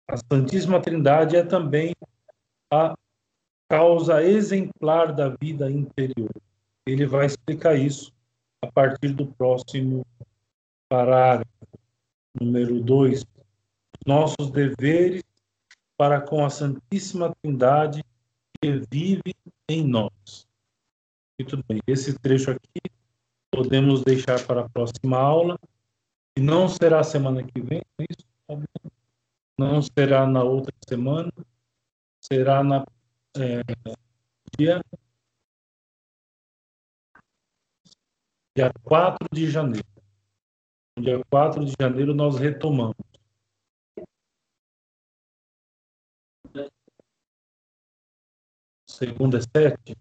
[0.09, 1.95] a Santíssima Trindade é também
[2.72, 2.95] a
[3.68, 6.30] causa exemplar da vida interior.
[6.87, 8.14] Ele vai explicar isso
[8.65, 10.07] a partir do próximo
[10.89, 11.49] parágrafo,
[12.41, 13.25] número 2.
[14.07, 15.23] Nossos deveres
[15.97, 18.03] para com a Santíssima Trindade
[18.61, 19.35] que vive
[19.69, 20.47] em nós.
[21.39, 22.81] Muito bem, esse trecho aqui
[23.51, 25.59] podemos deixar para a próxima aula,
[26.37, 28.05] e não será semana que vem, é?
[29.57, 31.33] Não será na outra semana,
[32.21, 32.85] será na
[33.37, 33.62] é,
[34.59, 34.83] dia,
[38.57, 39.87] dia 4 de janeiro.
[40.99, 42.95] Dia 4 de janeiro nós retomamos.
[48.89, 49.97] Segunda é sete.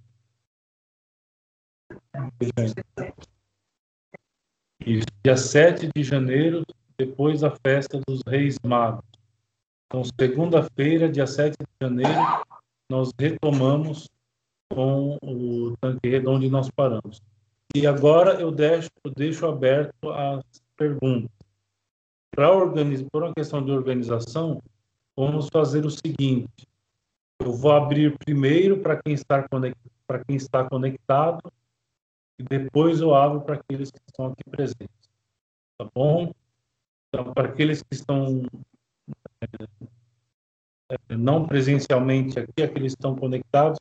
[4.85, 6.63] E dia 7 de janeiro,
[6.95, 9.03] depois da festa dos Reis Magos.
[9.87, 12.19] Então, segunda-feira, dia 7 de janeiro,
[12.89, 14.07] nós retomamos
[14.71, 17.19] com o tanque redondo onde nós paramos.
[17.75, 20.43] E agora eu deixo, eu deixo aberto as
[20.77, 21.31] perguntas.
[22.29, 24.61] Para organizar, por uma questão de organização,
[25.15, 26.67] vamos fazer o seguinte:
[27.39, 29.47] eu vou abrir primeiro para quem está
[30.05, 31.41] para quem está conectado
[32.37, 35.09] e depois eu abro para aqueles que estão aqui presentes.
[35.77, 36.31] Tá bom?
[37.07, 38.43] Então, para aqueles que estão
[40.89, 43.79] é, não presencialmente aqui, aqueles que estão conectados,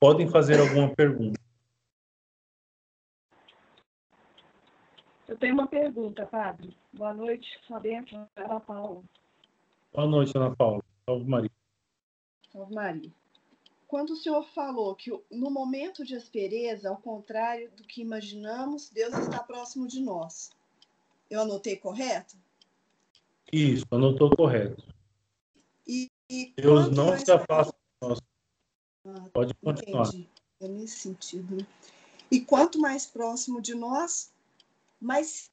[0.00, 1.40] podem fazer alguma pergunta.
[5.26, 6.76] Eu tenho uma pergunta, padre.
[6.92, 9.02] Boa noite, Sabendo, Ana Paula.
[9.92, 10.84] Boa noite, Ana Paula.
[11.06, 11.50] Salve Maria.
[12.52, 13.12] Salve Maria.
[13.86, 19.14] Quando o senhor falou que no momento de aspereza, ao contrário do que imaginamos, Deus
[19.16, 20.50] está próximo de nós.
[21.30, 22.36] Eu anotei correto?
[23.52, 24.84] Isso, anotou correto.
[25.86, 28.18] E, e Deus não se afasta de nós.
[29.06, 30.08] Ah, Pode continuar.
[30.08, 30.28] Entendi.
[30.60, 31.56] É nesse sentido.
[31.56, 31.66] Né?
[32.30, 34.33] E quanto mais próximo de nós,
[35.04, 35.50] mais.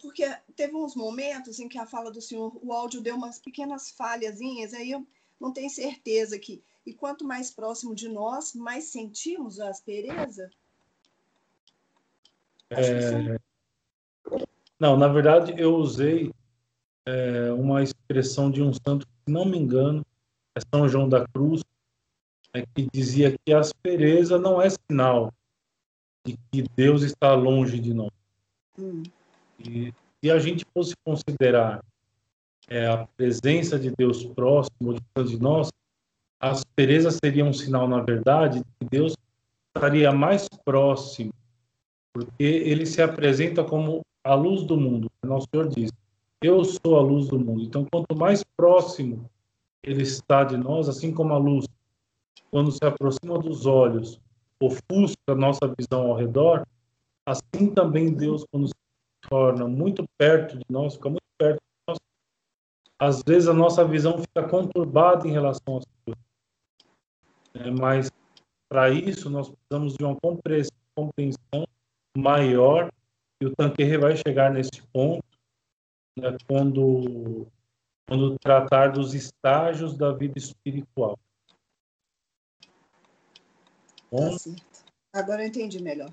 [0.00, 0.24] Porque
[0.56, 4.72] teve uns momentos em que a fala do senhor, o áudio deu umas pequenas falhazinhas,
[4.72, 5.06] aí eu
[5.40, 6.62] não tem certeza que.
[6.86, 10.50] E quanto mais próximo de nós, mais sentimos a aspereza?
[12.70, 13.38] É...
[14.78, 16.30] Não, na verdade, eu usei
[17.06, 20.04] é, uma expressão de um santo, se não me engano,
[20.54, 21.62] é São João da Cruz,
[22.52, 25.32] é, que dizia que a aspereza não é sinal
[26.26, 28.10] de que Deus está longe de nós.
[28.78, 29.02] Hum.
[29.58, 31.84] E se a gente fosse considerar
[32.68, 34.94] é, a presença de Deus próximo
[35.24, 35.70] de nós,
[36.40, 39.16] a aspereza seria um sinal, na verdade, de que Deus
[39.74, 41.32] estaria mais próximo,
[42.12, 45.10] porque ele se apresenta como a luz do mundo.
[45.24, 45.90] Nosso Senhor diz:
[46.42, 47.62] Eu sou a luz do mundo.
[47.62, 49.28] Então, quanto mais próximo
[49.82, 51.66] ele está de nós, assim como a luz,
[52.50, 54.18] quando se aproxima dos olhos,
[54.60, 56.66] ofusca a nossa visão ao redor,
[57.26, 58.74] assim também Deus, quando se
[59.28, 61.98] torna muito perto de nós, fica muito perto de nós,
[62.98, 66.24] às vezes a nossa visão fica conturbada em relação às coisas.
[67.54, 68.10] É, mas,
[68.68, 71.66] para isso, nós precisamos de uma compreensão
[72.16, 72.90] maior
[73.40, 75.24] e o Tanquerre vai chegar nesse ponto
[76.18, 77.46] né, quando,
[78.06, 81.18] quando tratar dos estágios da vida espiritual.
[84.10, 85.20] Bom, tá.
[85.20, 86.12] Agora eu entendi melhor.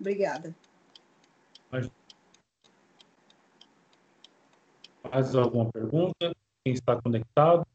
[0.00, 0.54] Obrigada.
[5.12, 6.32] Mais alguma pergunta?
[6.64, 7.66] Quem está conectado?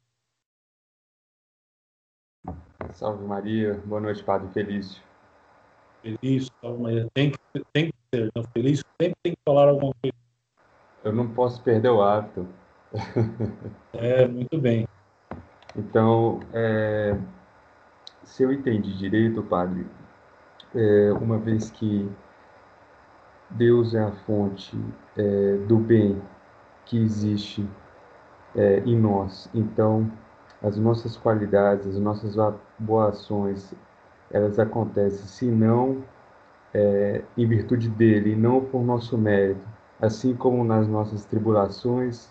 [2.93, 5.03] Salve Maria, boa noite, Padre Felício.
[6.01, 7.07] Felício, salve Maria.
[7.13, 7.37] Tem que,
[7.73, 8.43] tem que ser, não?
[8.53, 10.15] Felício sempre tem que falar alguma coisa.
[11.03, 12.47] Eu não posso perder o hábito.
[13.93, 14.87] é, muito bem.
[15.75, 17.19] Então, é,
[18.23, 19.85] se eu entendi direito, Padre,
[20.75, 22.09] é, uma vez que
[23.49, 24.77] Deus é a fonte
[25.17, 26.21] é, do bem
[26.85, 27.67] que existe
[28.55, 29.49] é, em nós.
[29.53, 30.11] Então,
[30.61, 32.35] as nossas qualidades, as nossas
[32.77, 33.73] boas ações,
[34.31, 36.03] elas acontecem se não
[36.73, 39.65] é, em virtude dele e não por nosso mérito.
[40.01, 42.29] Assim como nas nossas tribulações,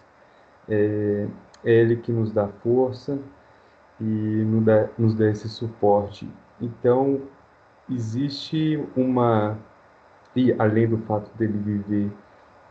[0.68, 1.26] é,
[1.64, 3.18] é ele que nos dá força
[4.00, 6.28] e nos dá, nos dá esse suporte.
[6.60, 7.22] Então,
[7.90, 9.58] existe uma.
[10.34, 12.12] E além do fato dele viver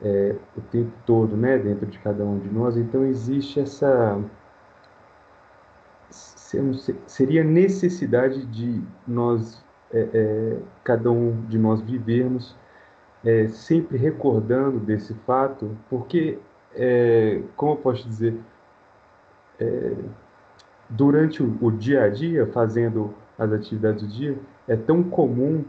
[0.01, 4.20] é, o tempo todo né, dentro de cada um de nós, então existe essa.
[7.07, 12.55] Seria necessidade de nós, é, é, cada um de nós, vivermos
[13.24, 16.38] é, sempre recordando desse fato, porque,
[16.76, 18.38] é, como eu posso dizer,
[19.59, 19.93] é,
[20.89, 24.38] durante o, o, dia a dia, fazendo as atividades do dia,
[24.68, 25.64] é tão comum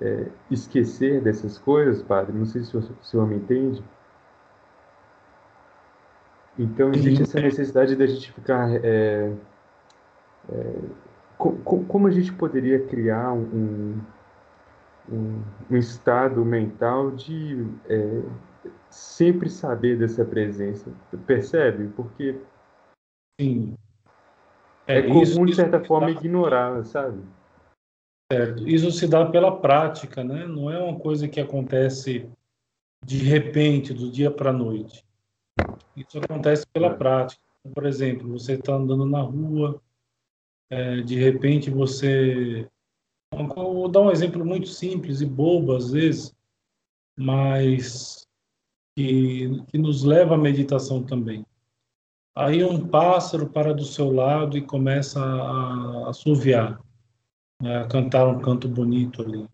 [0.00, 2.36] é, esquecer dessas coisas, padre?
[2.36, 3.82] Não sei se o, se o senhor me entende.
[6.58, 8.68] Então, existe essa necessidade da gente ficar.
[8.84, 9.32] É,
[10.50, 10.74] é,
[11.38, 11.52] co,
[11.84, 14.00] como a gente poderia criar um,
[15.10, 18.22] um, um estado mental de é,
[18.90, 20.90] sempre saber dessa presença?
[21.26, 21.88] Percebe?
[21.88, 22.38] Porque.
[23.40, 23.74] Sim.
[24.86, 27.22] É, é comum, isso, de certa forma, ignorá-la, sabe?
[28.32, 28.68] Certo.
[28.68, 30.46] Isso se dá pela prática, né?
[30.46, 32.30] Não é uma coisa que acontece
[33.04, 35.04] de repente, do dia para a noite.
[35.96, 36.94] Isso acontece pela é.
[36.94, 37.42] prática.
[37.74, 39.82] Por exemplo, você está andando na rua,
[40.70, 42.68] é, de repente você.
[43.32, 46.34] Vou dar um exemplo muito simples e bobo às vezes,
[47.16, 48.26] mas
[48.96, 51.44] que, que nos leva à meditação também.
[52.36, 56.80] Aí um pássaro para do seu lado e começa a, a assoviar
[57.60, 59.46] né, cantar um canto bonito ali.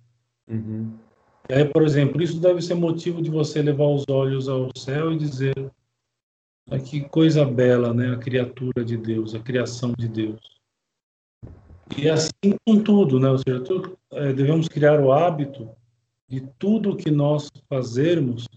[0.48, 0.96] Uhum.
[1.48, 5.12] E aí, por exemplo, isso deve ser motivo de você levar os olhos ao céu
[5.12, 5.54] e dizer
[6.70, 10.40] ah, que coisa bela, né, a criatura de Deus, a criação de Deus.
[11.96, 15.70] E assim com tudo, né, ou seja, tudo, é, devemos criar o hábito
[16.28, 18.48] de tudo que nós fazermos,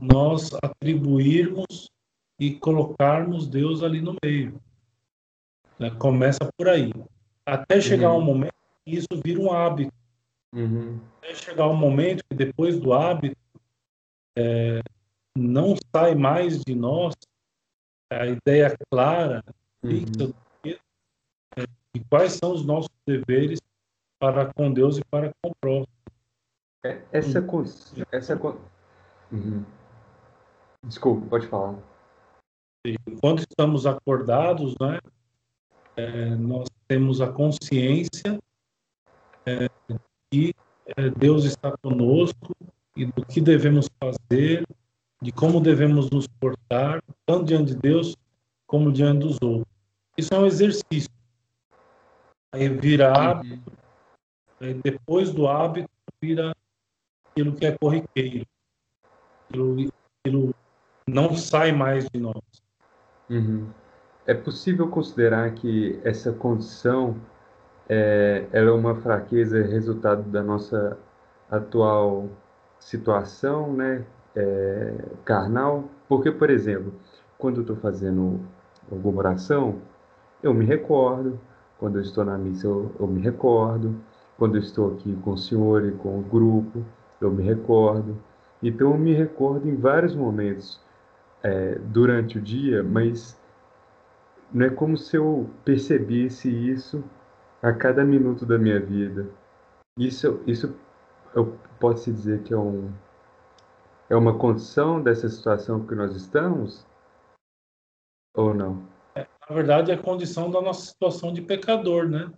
[0.00, 1.90] nós atribuirmos
[2.40, 4.58] e colocarmos Deus ali no meio.
[5.78, 5.90] Né?
[5.90, 6.90] Começa por aí.
[7.44, 8.18] Até chegar uhum.
[8.18, 9.92] um momento isso vira um hábito.
[10.54, 11.00] Uhum.
[11.34, 13.36] Chegar um momento que depois do hábito
[14.36, 14.80] é,
[15.36, 17.14] não sai mais de nós
[18.10, 19.42] a ideia clara
[19.82, 20.04] uhum.
[20.64, 23.60] de quais são os nossos deveres
[24.20, 25.94] para com Deus e para com o próximo.
[26.84, 27.44] É, essa,
[28.12, 28.40] essa
[29.32, 29.64] uhum.
[30.84, 31.78] Desculpa, pode falar.
[33.06, 35.00] Enquanto estamos acordados, né,
[35.96, 38.38] é, nós temos a consciência
[39.46, 39.68] é,
[40.30, 40.54] que
[40.96, 42.54] é, Deus está conosco
[42.96, 44.66] e do que devemos fazer,
[45.20, 48.16] de como devemos nos portar, tanto diante de Deus
[48.66, 49.72] como diante dos outros.
[50.16, 51.10] Isso é um exercício.
[52.52, 53.72] Aí vira hábito,
[54.60, 55.88] aí depois do hábito
[56.22, 56.54] vira
[57.30, 58.46] aquilo que é corriqueiro.
[59.48, 60.54] Aquilo, aquilo
[61.06, 62.42] não sai mais de nós.
[63.28, 63.68] Uhum.
[64.26, 67.20] É possível considerar que essa condição
[67.88, 70.98] é, ela é uma fraqueza resultado da nossa
[71.50, 72.28] atual
[72.78, 74.04] situação, né,
[74.34, 75.84] é, carnal?
[76.08, 76.92] Porque, por exemplo,
[77.38, 78.40] quando eu estou fazendo
[78.90, 79.80] alguma oração,
[80.42, 81.38] eu me recordo,
[81.78, 83.94] quando eu estou na missa eu, eu me recordo,
[84.38, 86.84] quando eu estou aqui com o senhor e com o grupo,
[87.20, 88.16] eu me recordo.
[88.62, 90.80] Então eu me recordo em vários momentos
[91.42, 93.38] é, durante o dia, mas
[94.52, 97.04] não é como se eu percebesse isso
[97.64, 99.26] a cada minuto da minha vida.
[99.98, 100.76] Isso, isso
[101.34, 102.92] eu posso dizer que é, um,
[104.10, 106.86] é uma condição dessa situação que nós estamos?
[108.36, 108.86] Ou não?
[109.14, 112.30] É, na verdade, é a condição da nossa situação de pecador, né?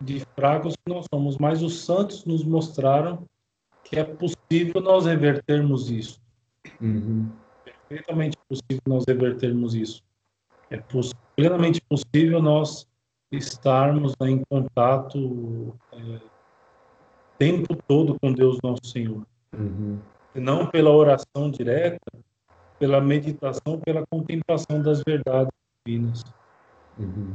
[0.00, 1.36] De fracos que nós somos.
[1.36, 3.26] Mas os santos nos mostraram
[3.84, 6.18] que é possível nós revertermos isso.
[6.80, 7.30] Uhum.
[7.62, 10.02] Perfeitamente possível nós revertermos isso.
[10.70, 12.90] É poss plenamente possível nós
[13.36, 16.20] estarmos né, em contato é,
[17.38, 19.26] tempo todo com Deus nosso Senhor.
[19.56, 19.98] Uhum.
[20.34, 21.98] Não pela oração direta,
[22.78, 25.52] pela meditação, pela contemplação das verdades
[25.84, 26.22] divinas.
[26.98, 27.34] Uhum.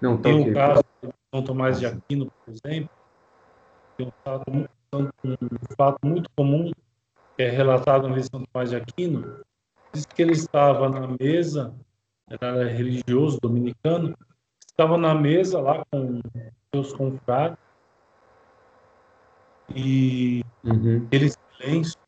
[0.00, 2.90] Não, tem o caso de São Tomás de Aquino, por exemplo,
[3.96, 6.70] tem um fato, muito, um fato muito comum
[7.36, 9.40] que é relatado na São Tomás de Aquino,
[9.92, 11.74] diz que ele estava na mesa,
[12.28, 14.16] era religioso dominicano,
[14.74, 16.20] estava na mesa lá com
[16.74, 17.56] seus confrades
[19.74, 21.06] e uhum.
[21.12, 21.98] ele silêncio,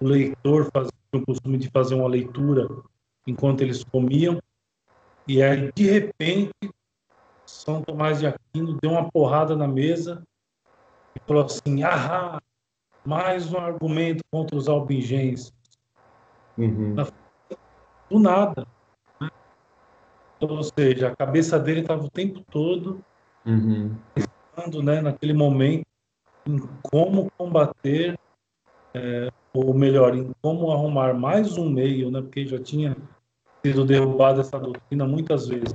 [0.00, 2.66] o leitor fazia o costume de fazer uma leitura
[3.26, 4.40] enquanto eles comiam
[5.28, 6.52] e aí de repente
[7.44, 10.22] São Tomás de Aquino deu uma porrada na mesa
[11.14, 12.40] e falou assim: ah,
[13.04, 15.52] mais um argumento contra os albigenses.
[16.56, 16.96] Uhum.
[18.10, 18.66] Do nada.
[20.52, 23.02] Ou seja, a cabeça dele estava o tempo todo
[23.46, 23.94] uhum.
[24.14, 25.86] pensando, né, naquele momento,
[26.46, 28.18] em como combater,
[28.92, 32.96] é, ou melhor, em como arrumar mais um meio, né, porque já tinha
[33.64, 35.74] sido derrubada essa doutrina muitas vezes,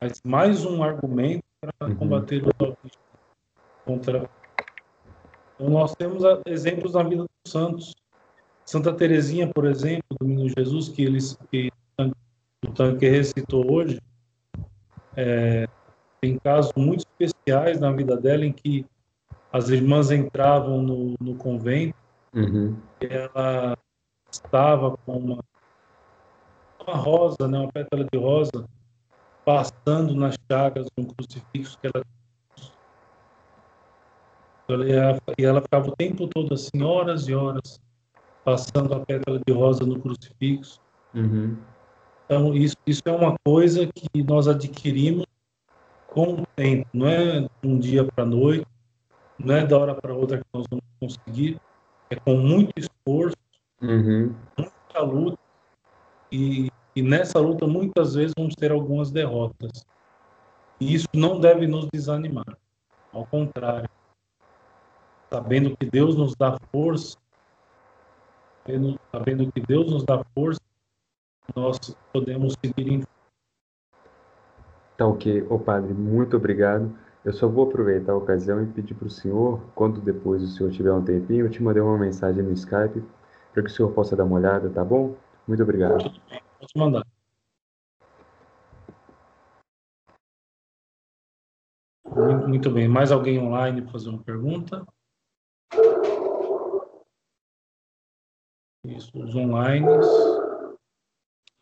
[0.00, 1.96] mas mais um argumento para uhum.
[1.96, 2.76] combater o
[3.84, 4.28] contra.
[5.54, 7.94] Então, nós temos exemplos na vida dos santos.
[8.64, 11.70] Santa Teresinha, por exemplo, do Menino Jesus, que eles que
[12.64, 14.00] o Tanque recitou hoje,
[15.16, 15.68] é,
[16.20, 18.86] tem casos muito especiais na vida dela em que
[19.52, 21.96] as irmãs entravam no, no convento
[22.34, 22.76] uhum.
[23.00, 23.76] e ela
[24.30, 25.44] estava com uma,
[26.84, 28.64] uma rosa, né, uma pétala de rosa,
[29.44, 32.04] passando nas chagas de um crucifixo que ela
[35.38, 37.78] e ela ficava o tempo todo assim, horas e horas,
[38.44, 40.80] passando a pétala de rosa no crucifixo.
[41.14, 41.56] Uhum.
[42.24, 45.26] Então, isso, isso é uma coisa que nós adquirimos
[46.08, 48.66] com o tempo, não é de um dia para a noite,
[49.38, 51.60] não é da hora para outra que nós vamos conseguir,
[52.08, 53.36] é com muito esforço,
[53.82, 54.32] uhum.
[54.56, 55.38] muita luta,
[56.30, 59.84] e, e nessa luta muitas vezes vamos ter algumas derrotas.
[60.80, 62.56] E isso não deve nos desanimar,
[63.12, 63.88] ao contrário,
[65.30, 67.18] sabendo que Deus nos dá força,
[68.64, 70.60] sabendo, sabendo que Deus nos dá força,
[71.54, 71.78] nós
[72.12, 73.02] podemos seguir em
[74.96, 75.44] Tá ok.
[75.50, 76.96] Ô padre, muito obrigado.
[77.24, 80.70] Eu só vou aproveitar a ocasião e pedir para o senhor, quando depois o senhor
[80.70, 83.02] tiver um tempinho, eu te mandei uma mensagem no Skype
[83.52, 85.16] para que o senhor possa dar uma olhada, tá bom?
[85.48, 85.98] Muito obrigado.
[86.02, 87.04] Pode mandar.
[92.46, 92.86] Muito bem.
[92.86, 94.86] Mais alguém online para fazer uma pergunta?
[98.84, 99.86] Isso, os online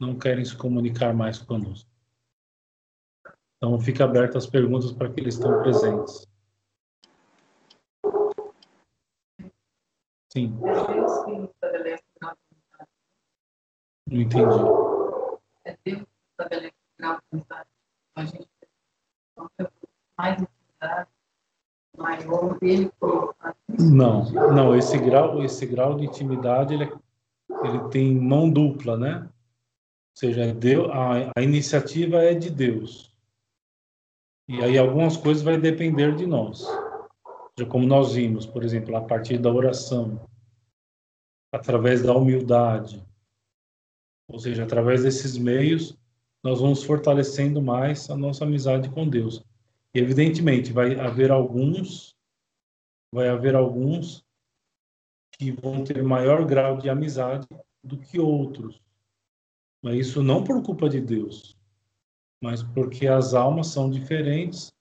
[0.03, 1.88] não querem se comunicar mais conosco.
[3.57, 6.26] Então, fica aberto as perguntas para que eles estão presentes.
[10.32, 10.59] Sim.
[14.11, 14.42] Não entendi.
[15.64, 17.44] É Deus que estabelece grau de
[18.16, 18.48] A gente
[20.18, 21.09] mais intimidade,
[21.96, 22.92] maior dele
[23.78, 29.28] Não, não, esse grau, esse grau de intimidade ele, é, ele tem mão dupla, né?
[30.15, 33.13] Seja, Deus, a, a iniciativa é de Deus.
[34.49, 36.67] E aí algumas coisas vai depender de nós.
[37.59, 40.29] Já como nós vimos, por exemplo, a partir da oração,
[41.53, 43.03] através da humildade,
[44.29, 45.97] ou seja, através desses meios,
[46.43, 49.45] nós vamos fortalecendo mais a nossa amizade com Deus.
[49.95, 52.17] E evidentemente vai haver alguns,
[53.15, 54.25] vai haver alguns
[55.39, 57.47] que vão ter maior grau de amizade
[57.85, 58.82] do que outros.
[59.83, 61.57] Mas isso não por culpa de Deus,
[62.41, 64.72] mas porque as almas são diferentes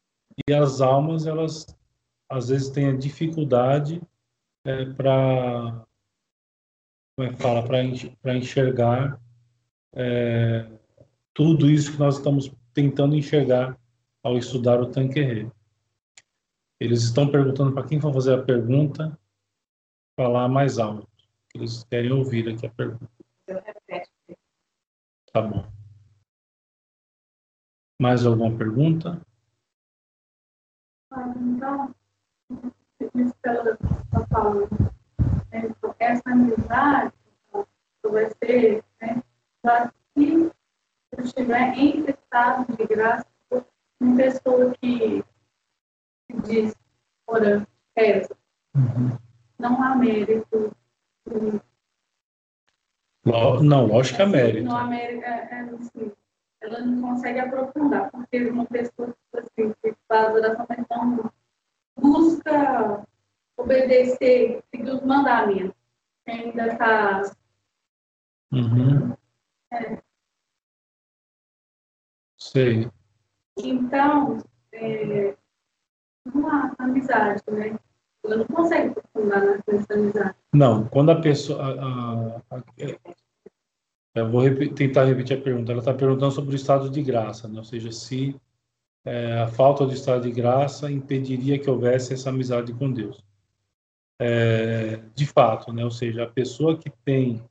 [0.47, 1.65] e as almas elas
[2.29, 4.01] às vezes têm a dificuldade
[4.65, 5.85] é, para
[7.15, 9.19] como é que fala para enxergar
[9.93, 10.69] é,
[11.33, 13.77] tudo isso que nós estamos tentando enxergar
[14.23, 15.49] ao estudar o Tanquerê.
[16.79, 19.17] Eles estão perguntando para quem for fazer a pergunta
[20.15, 21.07] falar mais alto.
[21.53, 23.20] Eles querem ouvir aqui a pergunta.
[25.33, 25.65] Tá bom.
[28.01, 29.21] Mais alguma pergunta?
[31.09, 31.93] Então,
[32.99, 34.69] está falando,
[35.99, 37.13] essa amizade
[38.03, 39.23] vai ser, né,
[40.17, 40.51] se
[41.11, 43.25] eu estiver em estado de graça,
[44.01, 45.23] uma pessoa que,
[46.43, 46.75] diz,
[47.27, 47.65] ora,
[47.95, 48.35] reza,
[48.75, 49.17] uhum.
[49.57, 50.75] não há mérito.
[53.23, 54.65] Não, lógico que há mérito.
[54.65, 56.11] Não é, é, assim,
[56.61, 61.31] ela não consegue aprofundar, porque uma pessoa assim, que faz oração, mas não
[61.97, 63.05] busca
[63.57, 65.75] obedecer, seguir os mandamentos,
[66.27, 67.21] ainda está.
[68.51, 69.15] Uhum.
[69.71, 70.01] É.
[72.39, 72.89] Sei.
[73.57, 74.39] Então,
[74.73, 75.35] é,
[76.25, 77.77] há amizade, né?
[78.23, 80.35] Não consegue aprofundar amizade.
[80.53, 81.61] Não, quando a pessoa.
[81.61, 82.63] A, a, a,
[84.13, 84.43] eu vou
[84.75, 85.71] tentar repetir a pergunta.
[85.71, 87.59] Ela está perguntando sobre o estado de graça, né?
[87.59, 88.35] ou seja, se
[89.05, 93.23] é, a falta de estado de graça impediria que houvesse essa amizade com Deus.
[94.19, 95.83] É, de fato, né?
[95.83, 97.41] ou seja, a pessoa que tem,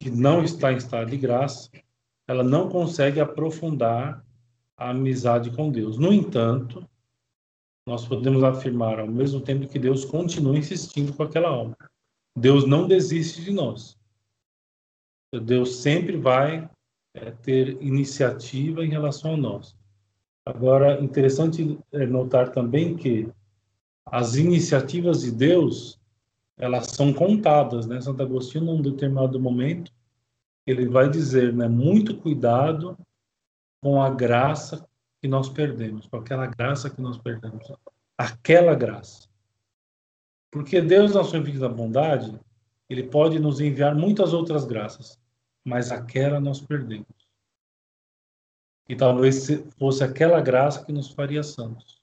[0.00, 1.68] que não está em estado de graça,
[2.26, 4.24] ela não consegue aprofundar
[4.76, 5.98] a amizade com Deus.
[5.98, 6.88] No entanto,
[7.86, 11.76] nós podemos afirmar ao mesmo tempo que Deus continua insistindo com aquela alma.
[12.36, 13.96] Deus não desiste de nós.
[15.42, 16.68] Deus sempre vai
[17.14, 19.76] é, ter iniciativa em relação a nós.
[20.46, 23.28] Agora, interessante é notar também que
[24.06, 25.98] as iniciativas de Deus,
[26.58, 28.00] elas são contadas, né?
[28.00, 29.90] Santo Agostinho, num determinado momento,
[30.66, 31.66] ele vai dizer, né?
[31.66, 32.96] Muito cuidado
[33.82, 34.86] com a graça
[35.24, 37.72] que nós perdemos, com aquela graça que nós perdemos.
[38.18, 39.26] Aquela graça.
[40.52, 42.38] Porque Deus, na sua infinita bondade,
[42.90, 45.18] ele pode nos enviar muitas outras graças,
[45.64, 47.06] mas aquela nós perdemos.
[48.86, 49.46] E talvez
[49.78, 52.02] fosse aquela graça que nos faria santos.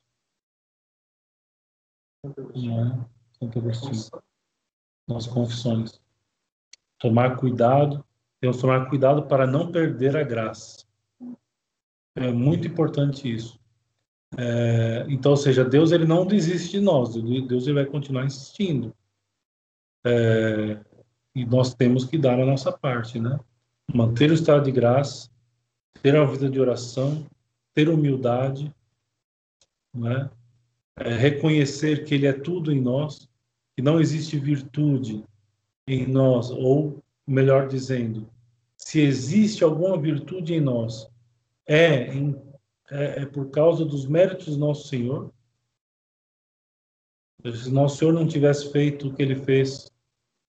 [2.55, 3.07] Não,
[3.37, 4.23] Santo Agostinho.
[5.07, 6.01] Nas confissões.
[6.97, 8.03] Tomar cuidado,
[8.39, 10.89] temos que tomar cuidado para não perder a graça.
[12.15, 13.59] É muito importante isso.
[14.37, 18.93] É, então, ou seja, Deus ele não desiste de nós, Deus ele vai continuar insistindo.
[20.05, 20.79] É,
[21.35, 23.39] e nós temos que dar a nossa parte, né?
[23.93, 25.29] Manter o estado de graça,
[26.01, 27.25] ter uma vida de oração,
[27.73, 28.73] ter humildade,
[29.93, 30.29] né?
[30.97, 33.29] É, reconhecer que Ele é tudo em nós,
[33.75, 35.23] que não existe virtude
[35.87, 38.29] em nós, ou melhor dizendo,
[38.77, 41.09] se existe alguma virtude em nós,
[41.67, 42.35] é, em,
[42.89, 45.33] é, é por causa dos méritos do nosso Senhor.
[47.43, 49.91] Se nosso Senhor não tivesse feito o que ele fez,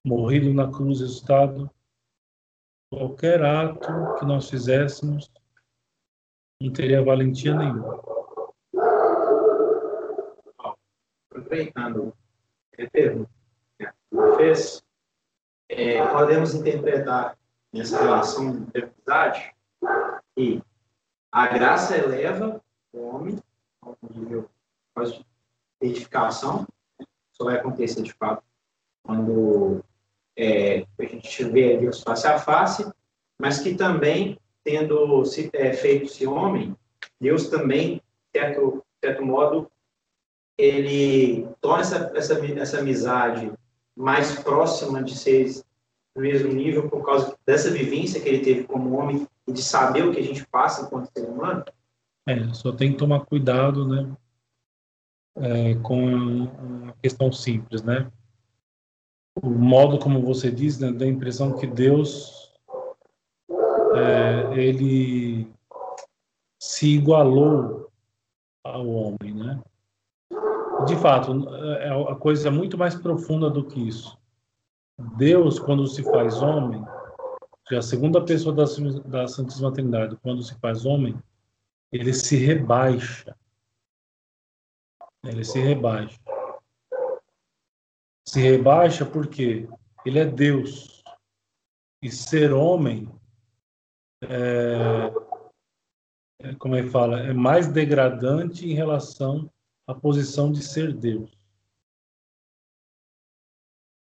[0.04, 1.70] morrido na cruz, estado,
[2.90, 5.30] qualquer ato que nós fizéssemos
[6.60, 8.00] não teria valentia nenhuma.
[11.30, 12.14] Aproveitando
[12.76, 14.82] você fez,
[15.68, 17.38] é, podemos interpretar
[17.72, 19.54] nessa relação de amizade
[20.36, 20.62] que
[21.33, 22.62] a graça eleva
[22.93, 23.39] o homem
[23.80, 24.51] ao nível
[25.07, 25.24] de
[25.80, 26.66] edificação.
[27.01, 28.45] Isso vai acontecer de fato
[29.03, 29.83] quando
[30.37, 32.87] é, a gente vê Deus face a face,
[33.41, 36.76] mas que também, tendo se, é, feito-se homem,
[37.18, 39.70] Deus também, de certo, certo modo,
[40.59, 43.51] ele torna essa, essa, essa amizade
[43.97, 45.64] mais próxima de seres
[46.14, 50.12] no mesmo nível por causa dessa vivência que ele teve como homem de saber o
[50.12, 51.64] que a gente passa enquanto ser humano?
[52.26, 54.16] É, só tem que tomar cuidado, né,
[55.36, 58.11] é, com uma questão simples, né?
[59.43, 62.53] O modo como você diz, né, dá a impressão que Deus,
[63.97, 65.51] é, ele
[66.61, 67.90] se igualou
[68.62, 69.61] ao homem, né?
[70.86, 74.18] De fato, é, a coisa é muito mais profunda do que isso.
[75.16, 76.84] Deus, quando se faz homem,
[77.72, 78.64] que a segunda pessoa da,
[79.08, 81.18] da Santíssima Trindade, quando se faz homem,
[81.90, 83.34] ele se rebaixa.
[85.24, 86.20] Ele se rebaixa.
[88.28, 89.66] Se rebaixa porque
[90.04, 91.02] ele é Deus.
[92.02, 93.08] E ser homem
[94.22, 95.10] é,
[96.40, 99.50] é, como ele fala, é mais degradante em relação
[99.86, 101.30] à posição de ser Deus.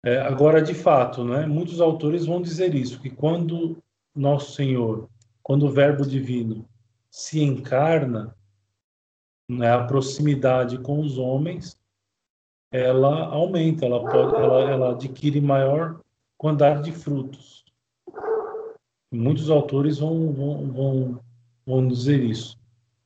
[0.07, 3.77] É, agora, de fato, né, muitos autores vão dizer isso, que quando
[4.15, 5.09] nosso Senhor,
[5.43, 6.65] quando o Verbo Divino
[7.11, 8.33] se encarna,
[9.51, 11.77] né, a proximidade com os homens,
[12.71, 15.99] ela aumenta, ela, pode, ela, ela adquire maior
[16.37, 17.65] quantidade de frutos.
[19.13, 21.19] Muitos autores vão, vão, vão,
[21.65, 22.57] vão dizer isso.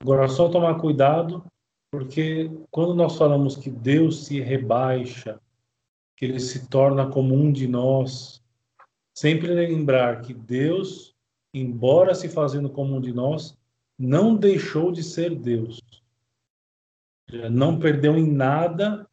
[0.04, 1.44] Agora, só tomar cuidado,
[1.92, 5.42] porque quando nós falamos que Deus se rebaixa,
[6.22, 8.44] que ele se torna como um de nós,
[9.12, 11.16] sempre lembrar que Deus,
[11.52, 13.58] embora se fazendo como um de nós,
[13.98, 15.82] não deixou de ser Deus.
[17.50, 19.10] Não perdeu em nada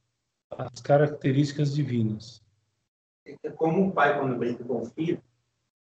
[0.51, 2.43] as características divinas.
[3.43, 5.19] É como um pai quando brinca com o filho,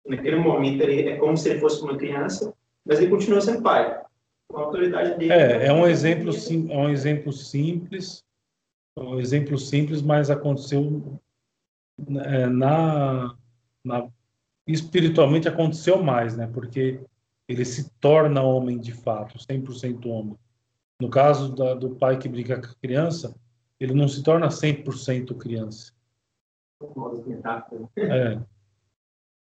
[0.06, 2.52] naquele momento ele é como se ele fosse uma criança,
[2.84, 4.02] mas ele continua sendo pai.
[4.48, 5.32] Com a autoridade dele.
[5.32, 8.22] É, é um exemplo sim, é um exemplo simples,
[8.96, 11.20] um exemplo simples, mas aconteceu
[12.24, 13.36] é, na,
[13.84, 14.08] na
[14.66, 16.46] espiritualmente aconteceu mais, né?
[16.46, 17.00] Porque
[17.48, 20.38] ele se torna homem de fato, 100% homem.
[21.00, 23.34] No caso da, do pai que brinca com a criança,
[23.78, 25.92] ele não se torna 100% criança.
[27.96, 28.40] É.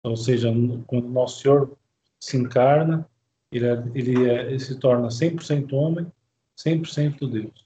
[0.02, 0.52] Ou seja,
[0.86, 1.78] quando Nosso Senhor
[2.20, 3.08] se encarna,
[3.50, 6.12] ele, é, ele, é, ele se torna 100% homem,
[6.58, 7.63] 100% Deus.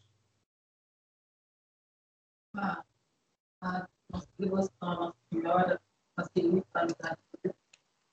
[2.54, 2.82] Ah,
[3.60, 5.80] a nossa devoção a Nossa Senhora
[6.16, 7.16] facilita a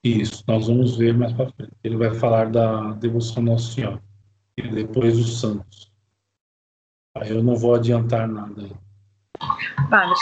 [0.04, 1.74] Isso, nós vamos ver mais para frente.
[1.84, 4.04] Ele vai falar da devoção a Nossa Senhora
[4.58, 5.92] e depois os santos.
[7.16, 8.76] Aí eu não vou adiantar nada aí.
[9.90, 10.20] Vamos.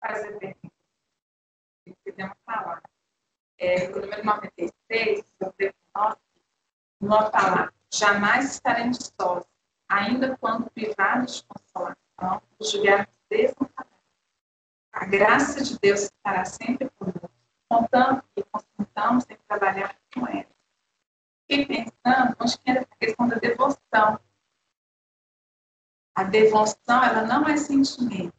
[0.00, 0.56] Fazer
[2.20, 2.82] podemos falar.
[3.58, 6.16] É, o número 96, sobre nós,
[7.00, 9.44] nós falar, jamais estaremos sós,
[9.90, 13.90] ainda quando privados de consolação, julgarmos desamparados.
[14.92, 17.30] A graça de Deus estará sempre conosco,
[17.68, 20.46] contando que consultamos em trabalhar com ela.
[21.50, 24.20] Fiquei pensando, onde que era a questão da devoção.
[26.14, 28.34] A devoção, ela não é sentimento.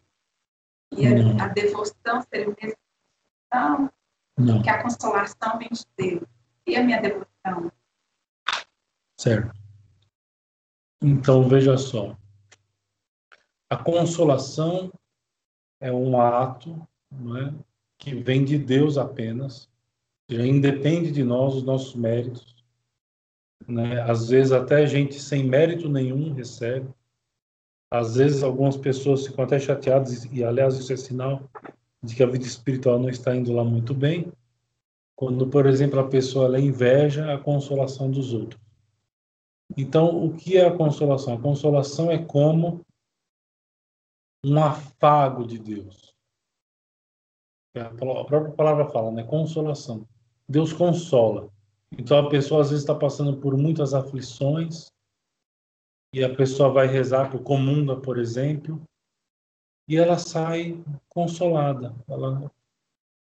[0.93, 3.91] E a, a devoção seria o mesmo
[4.37, 4.61] Não.
[4.61, 6.27] que a consolação vem de Deus.
[6.65, 7.71] E a minha devoção?
[9.17, 9.60] Certo.
[11.01, 12.15] Então, veja só.
[13.67, 14.93] A consolação
[15.79, 17.53] é um ato é,
[17.97, 19.67] que vem de Deus apenas,
[20.29, 22.55] já independe de nós, os nossos méritos.
[23.67, 23.99] Né?
[24.01, 26.87] Às vezes, até gente sem mérito nenhum recebe.
[27.89, 31.49] Às vezes, algumas pessoas ficam até chateadas, e, aliás, isso é sinal
[32.03, 34.31] de que a vida espiritual não está indo lá muito bem,
[35.15, 38.61] quando, por exemplo, a pessoa ela inveja a consolação dos outros.
[39.77, 41.33] Então, o que é a consolação?
[41.33, 42.81] A consolação é como
[44.45, 46.13] um afago de Deus.
[47.75, 49.23] A própria palavra fala, né?
[49.23, 50.05] Consolação.
[50.47, 51.49] Deus consola.
[51.91, 54.91] Então, a pessoa às vezes está passando por muitas aflições
[56.13, 58.81] e a pessoa vai rezar por comunga, por exemplo,
[59.87, 61.95] e ela sai consolada.
[62.07, 62.51] Ela,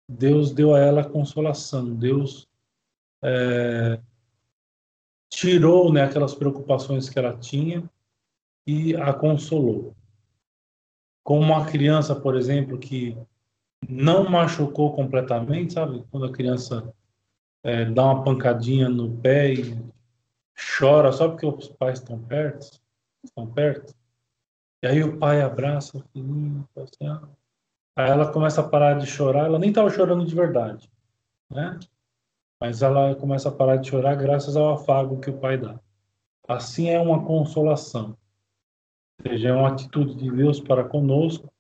[0.09, 1.95] Deus deu a ela consolação.
[1.95, 2.49] Deus
[3.23, 4.01] é,
[5.33, 7.83] tirou né, aquelas preocupações que ela tinha
[8.67, 9.97] e a consolou.
[11.25, 13.17] Como uma criança, por exemplo, que
[13.89, 16.05] não machucou completamente, sabe?
[16.11, 16.93] Quando a criança
[17.65, 19.83] é, dá uma pancadinha no pé e
[20.79, 22.79] chora só porque os pais estão perto,
[23.25, 23.95] estão perto.
[24.83, 27.23] E aí o pai abraça o filhinho, assim, ah.
[27.97, 30.91] aí ela começa a parar de chorar, ela nem estava chorando de verdade,
[31.51, 31.79] né?
[32.63, 35.81] Mas ela começa a parar de chorar graças ao afago que o pai dá.
[36.47, 38.17] Assim é uma consolação.
[39.19, 41.53] Ou seja, é uma atitude de Deus para conosco.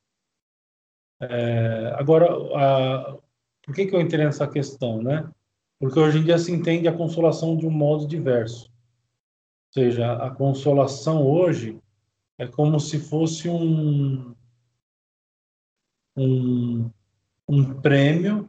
[1.20, 3.18] É, agora, a,
[3.64, 5.28] por que, que eu entrei nessa questão, né?
[5.80, 8.66] Porque hoje em dia se entende a consolação de um modo diverso.
[8.66, 11.82] Ou seja, a consolação hoje
[12.38, 14.36] é como se fosse um,
[16.16, 16.88] um,
[17.48, 18.48] um prêmio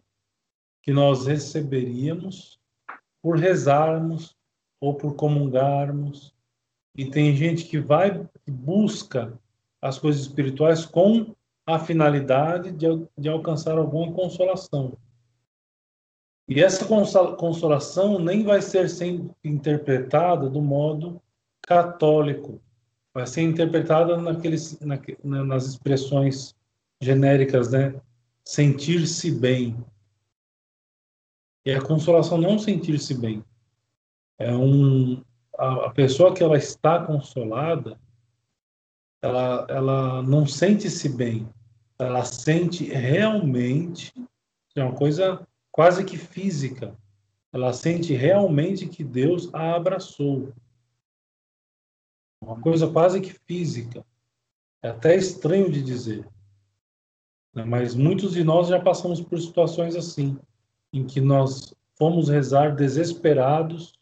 [0.84, 2.60] que nós receberíamos
[3.22, 4.36] por rezarmos
[4.80, 6.36] ou por comungarmos.
[6.96, 9.34] E tem gente que vai, que busca
[9.82, 11.34] as coisas espirituais com
[11.66, 12.86] a finalidade de,
[13.18, 14.98] de alcançar alguma consolação.
[16.48, 21.22] E essa consolação nem vai ser sempre interpretada do modo
[21.62, 22.62] católico,
[23.14, 25.00] vai ser interpretada naqueles, na,
[25.46, 26.54] nas expressões
[27.02, 27.96] genéricas, né?
[28.44, 29.78] Sentir-se bem.
[31.66, 33.44] E a consolação não sentir-se bem.
[34.38, 35.24] É um
[35.58, 38.00] a, a, pessoa que ela está consolada,
[39.22, 41.48] ela ela não sente-se bem.
[41.98, 44.12] Ela sente realmente
[44.76, 46.98] é uma coisa quase que física.
[47.52, 50.52] Ela sente realmente que Deus a abraçou.
[52.42, 54.04] Uma coisa quase que física.
[54.82, 56.28] É até estranho de dizer.
[57.54, 57.64] Né?
[57.64, 60.38] Mas muitos de nós já passamos por situações assim,
[60.94, 63.94] em que nós fomos rezar desesperados,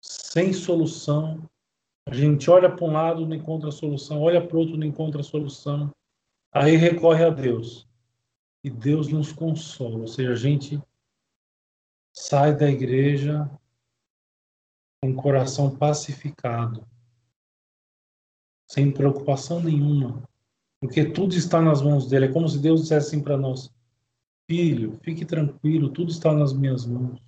[0.00, 1.48] sem solução.
[2.06, 5.22] A gente olha para um lado, não encontra solução, olha para o outro, não encontra
[5.22, 5.90] solução.
[6.52, 7.88] Aí recorre a Deus.
[8.64, 9.98] E Deus nos consola.
[9.98, 10.82] Ou seja, a gente
[12.12, 13.48] sai da igreja
[15.00, 16.86] com o coração pacificado,
[18.68, 20.22] sem preocupação nenhuma,
[20.80, 22.26] porque tudo está nas mãos dele.
[22.26, 23.72] É como se Deus dissesse assim para nós:
[24.50, 27.22] Filho, fique tranquilo, tudo está nas minhas mãos.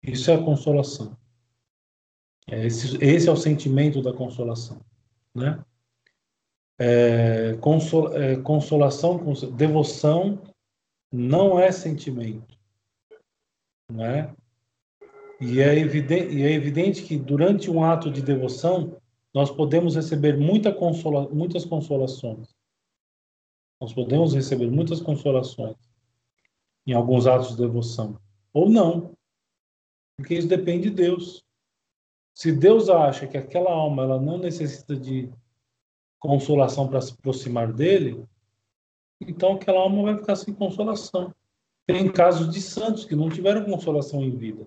[0.00, 1.18] Isso é a consolação.
[2.46, 4.80] É esse, esse é o sentimento da consolação,
[5.34, 5.60] né?
[6.78, 10.40] É, consol, é, consolação, consol, devoção
[11.12, 12.56] não é sentimento,
[13.90, 14.32] né?
[15.40, 18.96] E é, evidente, e é evidente que durante um ato de devoção
[19.34, 22.56] nós podemos receber muita consola, muitas consolações.
[23.80, 25.76] Nós podemos receber muitas consolações
[26.86, 28.20] em alguns atos de devoção.
[28.52, 29.16] Ou não.
[30.16, 31.44] Porque isso depende de Deus.
[32.34, 35.30] Se Deus acha que aquela alma ela não necessita de
[36.18, 38.24] consolação para se aproximar dele,
[39.20, 41.34] então aquela alma vai ficar sem consolação.
[41.86, 44.66] Tem casos de santos que não tiveram consolação em vida.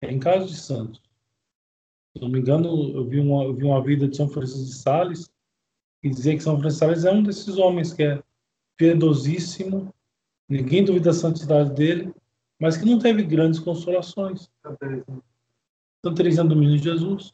[0.00, 1.00] Tem casos de santos.
[2.12, 4.74] Se não me engano, eu vi uma, eu vi uma vida de São Francisco de
[4.74, 5.30] Sales
[6.02, 8.22] e dizia que São Francisco de Sales é um desses homens que é
[8.76, 9.94] piedosíssimo,
[10.48, 12.12] ninguém duvida da santidade dele,
[12.58, 14.50] mas que não teve grandes consolações.
[14.62, 17.32] Santa Teresinha do Menino Jesus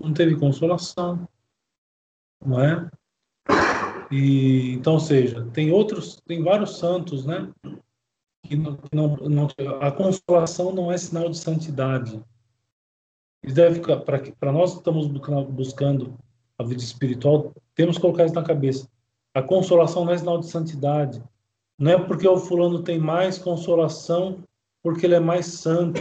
[0.00, 1.28] não teve consolação,
[2.44, 2.90] não é?
[4.10, 7.52] E então, ou seja, tem outros, tem vários santos, né?
[8.42, 9.48] Que não, não, não
[9.80, 12.22] a consolação não é sinal de santidade
[13.50, 15.06] deve para nós que estamos
[15.48, 16.16] buscando
[16.62, 18.88] a vida espiritual, temos que colocar isso na cabeça.
[19.34, 21.22] A consolação não é sinal de santidade.
[21.78, 24.42] Não é porque o fulano tem mais consolação
[24.82, 26.00] porque ele é mais santo.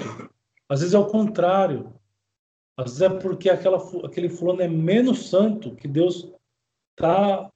[0.67, 1.93] Às vezes é o contrário.
[2.77, 6.31] Às vezes é porque aquela, aquele fulano é menos santo que Deus
[6.91, 7.49] está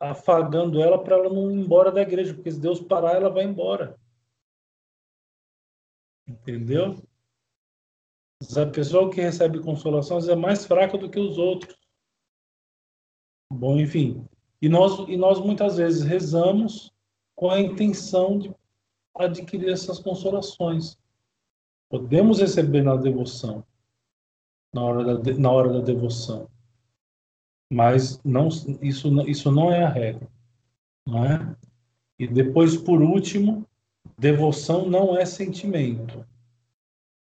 [0.00, 3.44] afagando ela para ela não ir embora da igreja, porque se Deus parar, ela vai
[3.44, 3.96] embora.
[6.26, 7.02] Entendeu?
[8.56, 11.76] A pessoa que recebe consolação é mais fraca do que os outros.
[13.52, 14.24] Bom, enfim.
[14.60, 16.92] E nós, e nós muitas vezes rezamos
[17.34, 18.54] com a intenção de
[19.14, 20.98] adquirir essas consolações.
[21.90, 23.64] Podemos receber na devoção,
[24.72, 26.48] na hora da, na hora da devoção.
[27.70, 28.48] Mas não,
[28.80, 30.28] isso, isso não é a regra.
[31.06, 31.56] Não é?
[32.18, 33.66] E depois, por último,
[34.18, 36.24] devoção não é sentimento.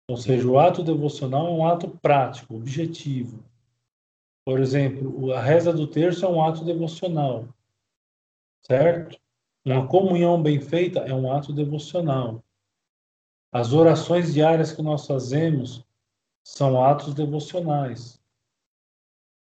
[0.09, 3.43] Ou seja, o ato devocional é um ato prático, objetivo.
[4.45, 7.49] Por exemplo, a reza do terço é um ato devocional,
[8.61, 9.19] certo?
[9.65, 12.45] Uma comunhão bem feita é um ato devocional.
[13.51, 15.83] As orações diárias que nós fazemos
[16.43, 18.21] são atos devocionais.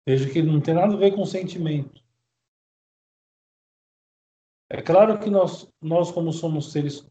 [0.07, 2.05] Veja que não tem nada a ver com sentimento.
[4.71, 7.11] É claro que nós, nós como somos seres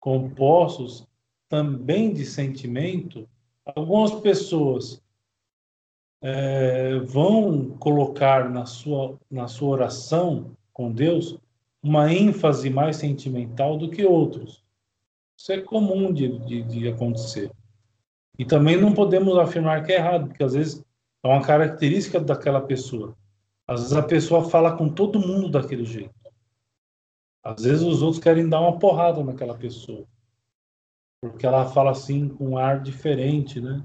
[0.00, 1.06] compostos,
[1.48, 3.28] também de sentimento,
[3.64, 5.02] algumas pessoas
[6.22, 11.38] é, vão colocar na sua, na sua oração com Deus
[11.82, 14.62] uma ênfase mais sentimental do que outros.
[15.36, 17.50] Isso é comum de, de, de acontecer.
[18.38, 20.84] E também não podemos afirmar que é errado, porque às vezes
[21.22, 23.16] é uma característica daquela pessoa.
[23.66, 26.14] Às vezes a pessoa fala com todo mundo daquele jeito.
[27.42, 30.06] Às vezes os outros querem dar uma porrada naquela pessoa
[31.20, 33.84] porque ela fala assim com um ar diferente, né?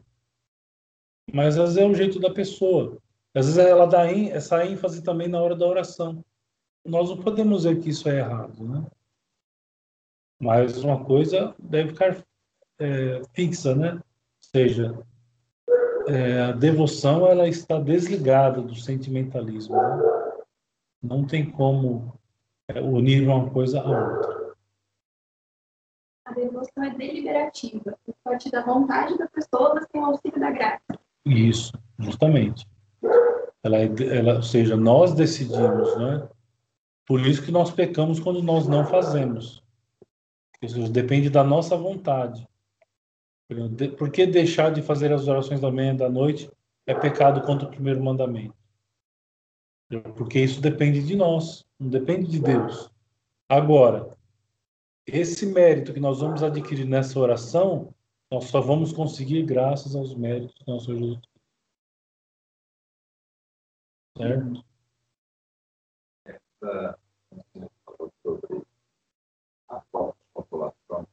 [1.33, 2.97] Mas às vezes é o jeito da pessoa.
[3.33, 6.23] Às vezes ela dá essa ênfase também na hora da oração.
[6.85, 8.85] Nós não podemos dizer que isso é errado, né?
[10.39, 12.23] Mas uma coisa deve ficar
[12.79, 13.93] é, fixa, né?
[13.93, 14.01] Ou
[14.39, 15.05] seja,
[16.07, 19.75] é, a devoção ela está desligada do sentimentalismo.
[19.75, 20.43] Né?
[21.01, 22.13] Não tem como
[22.67, 24.55] é, unir uma coisa à outra.
[26.25, 30.51] A devoção é deliberativa, a partir da vontade da pessoa, mas tem o auxílio da
[30.51, 31.04] graça.
[31.25, 32.67] Isso, justamente.
[33.63, 36.27] Ela, é ela, ou seja, nós decidimos, né?
[37.05, 39.63] Por isso que nós pecamos quando nós não fazemos.
[40.61, 42.47] Isso depende da nossa vontade.
[43.97, 46.49] Por que deixar de fazer as orações da manhã e da noite
[46.85, 48.55] é pecado contra o primeiro mandamento?
[50.15, 52.89] Porque isso depende de nós, não depende de Deus.
[53.47, 54.15] Agora,
[55.05, 57.93] esse mérito que nós vamos adquirir nessa oração,
[58.31, 61.19] nós só vamos conseguir graças aos méritos do nosso Jesus.
[64.17, 64.65] Certo?
[66.25, 66.99] Essa,
[68.23, 68.65] sobre
[69.69, 71.07] a de população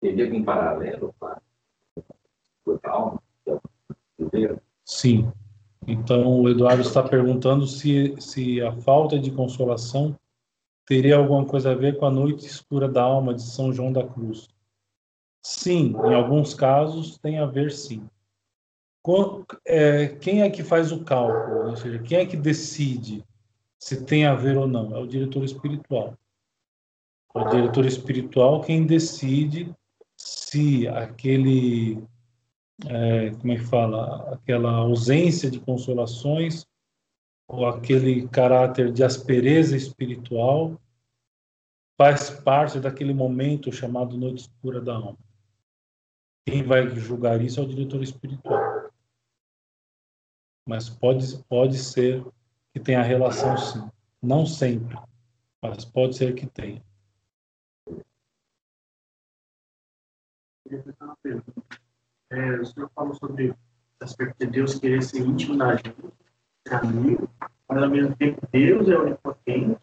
[0.00, 1.40] teria algum paralelo para
[2.82, 3.22] a alma?
[4.84, 5.32] Sim.
[5.86, 10.18] Então, o Eduardo está perguntando se, se a falta de consolação
[10.86, 14.06] teria alguma coisa a ver com a noite escura da alma de São João da
[14.06, 14.48] Cruz.
[15.42, 18.08] Sim, em alguns casos tem a ver sim.
[20.20, 21.70] quem é que faz o cálculo?
[21.70, 23.24] Ou seja, quem é que decide
[23.78, 24.96] se tem a ver ou não?
[24.96, 26.16] É o diretor espiritual.
[27.34, 29.74] É o diretor espiritual quem decide
[30.16, 32.02] se aquele
[32.86, 36.66] é, como é que fala, aquela ausência de consolações
[37.48, 40.80] ou aquele caráter de aspereza espiritual
[41.96, 45.18] faz parte daquele momento chamado noite escura da alma.
[46.46, 48.90] Quem vai julgar isso é o diretor espiritual.
[50.66, 52.24] Mas pode, pode ser
[52.72, 53.90] que tenha relação sim.
[54.20, 54.98] Não sempre,
[55.62, 56.82] mas pode ser que tenha.
[62.30, 63.56] É, o senhor falou sobre o
[64.00, 65.94] aspecto de Deus querer ser íntimo gente,
[66.70, 67.28] amigo,
[67.68, 69.80] mas ao mesmo tempo Deus é onipotente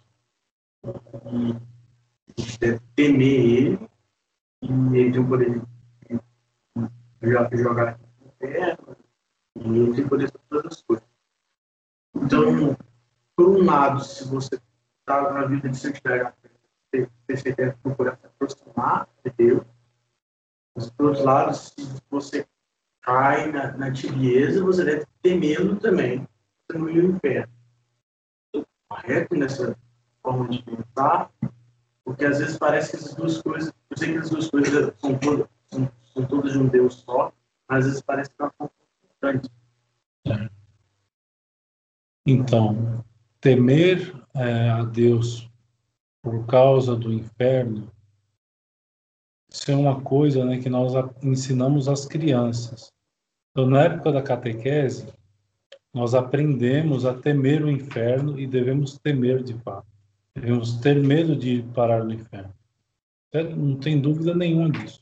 [2.37, 3.89] e deve temer Ele
[4.61, 5.61] e Ele tem o poder
[7.49, 8.97] de jogar no inferno
[9.55, 11.05] e Ele tem poder sobre todas as coisas.
[12.15, 12.77] Então,
[13.35, 14.59] por um lado, se você
[14.99, 16.33] está na vida de santidade,
[17.27, 19.65] você deve procurar se aproximar de Deus,
[20.75, 21.73] mas, por outro lado, se
[22.09, 22.45] você
[23.01, 26.27] cai na, na tibieza, você deve temê-lo também,
[26.77, 27.53] ao inferno.
[28.89, 29.77] Correto nessa
[30.21, 31.31] forma de pensar?
[32.03, 35.17] Porque às vezes parece que essas duas coisas, eu sei que as duas coisas são
[35.17, 37.31] todas, são, são todas de um Deus só,
[37.69, 38.69] mas às vezes parece que elas são
[39.19, 39.49] conflitantes.
[42.25, 43.03] Então,
[43.39, 45.49] temer é, a Deus
[46.21, 47.91] por causa do inferno
[49.53, 52.89] isso é uma coisa né, que nós ensinamos às crianças.
[53.51, 55.13] Então, na época da catequese,
[55.93, 59.87] nós aprendemos a temer o inferno e devemos temer de fato.
[60.33, 62.53] Devemos ter medo de parar no inferno.
[63.55, 65.01] Não tem dúvida nenhuma disso.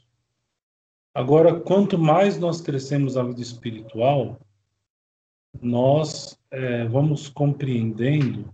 [1.14, 4.40] Agora, quanto mais nós crescemos a vida espiritual,
[5.62, 8.54] nós é, vamos compreendendo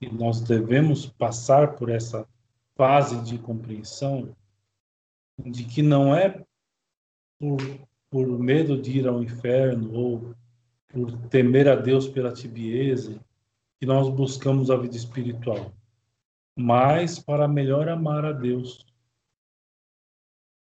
[0.00, 2.26] e nós devemos passar por essa
[2.74, 4.34] fase de compreensão
[5.38, 6.44] de que não é
[7.38, 7.58] por,
[8.10, 10.34] por medo de ir ao inferno ou
[10.92, 13.18] por temer a Deus pela tibieza
[13.80, 15.72] que nós buscamos a vida espiritual,
[16.56, 18.86] mas para melhor amar a Deus.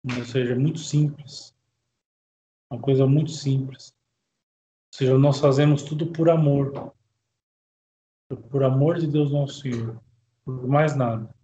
[0.04, 1.54] Ou seja, é muito simples.
[2.70, 3.94] Uma coisa muito simples.
[4.92, 6.92] Ou seja, nós fazemos tudo por amor.
[8.50, 10.00] Por amor de Deus nosso Senhor.
[10.44, 11.34] Por mais nada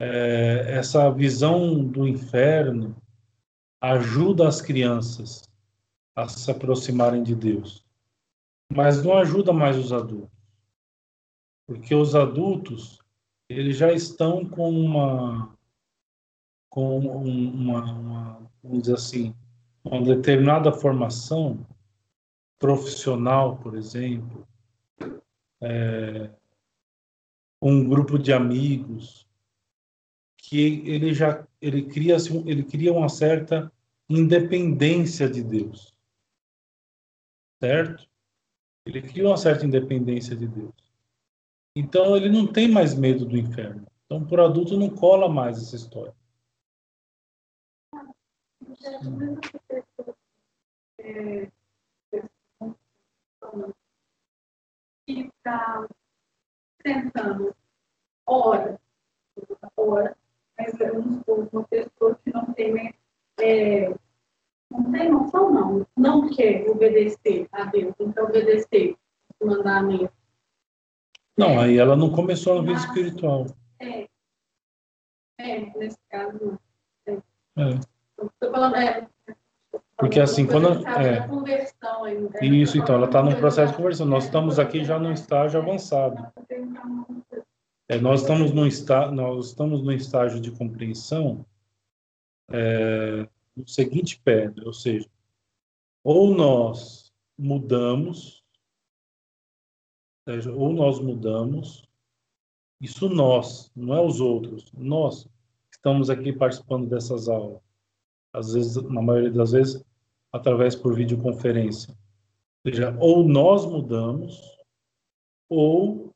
[0.00, 2.96] é, essa visão do inferno
[3.82, 5.42] ajuda as crianças
[6.14, 7.84] a se aproximarem de Deus,
[8.72, 10.30] mas não ajuda mais os adultos,
[11.66, 12.98] porque os adultos
[13.48, 15.56] eles já estão com uma
[16.68, 19.34] com uma, uma vamos dizer assim
[19.82, 21.66] uma determinada formação
[22.58, 24.46] profissional, por exemplo,
[25.62, 26.30] é,
[27.60, 29.26] um grupo de amigos,
[30.36, 32.16] que ele já ele cria
[32.46, 33.72] ele cria uma certa
[34.08, 35.94] independência de Deus,
[37.60, 38.08] certo?
[38.86, 40.74] Ele cria uma certa independência de Deus.
[41.76, 43.86] Então ele não tem mais medo do inferno.
[44.06, 46.14] Então por adulto não cola mais essa história.
[55.06, 55.88] Fica
[56.82, 57.54] sentando
[58.26, 58.80] hora,
[59.76, 60.16] hora,
[60.58, 62.94] mas vamos supor, uma pessoa que não tem,
[63.40, 63.88] é,
[64.70, 68.96] não tem noção, não, não quer obedecer a Deus, não quer obedecer
[69.38, 70.12] o mandamento.
[71.36, 73.46] Não, aí ela não começou na vida espiritual.
[73.78, 74.08] É.
[75.38, 76.58] É, nesse caso.
[77.06, 77.12] É.
[77.12, 77.80] É.
[78.16, 79.06] Tô falando, é.
[79.96, 80.86] Porque assim, quando.
[80.88, 81.18] É.
[81.18, 81.28] É,
[82.04, 82.44] ainda.
[82.44, 84.06] isso, então, ela está num processo de conversão.
[84.06, 86.32] Nós estamos aqui já num estágio avançado.
[87.88, 91.44] É, nós, estamos num está, nós estamos num estágio de compreensão
[92.50, 93.26] é,
[93.56, 94.62] no seguinte pé, né?
[94.64, 95.08] ou seja,
[96.02, 98.42] ou nós mudamos,
[100.26, 101.88] ou seja, ou nós mudamos,
[102.80, 105.28] isso nós, não é os outros, nós
[105.70, 107.60] estamos aqui participando dessas aulas,
[108.32, 109.84] às vezes, na maioria das vezes,
[110.32, 111.94] através por videoconferência.
[112.64, 114.40] Ou seja, ou nós mudamos,
[115.48, 116.10] ou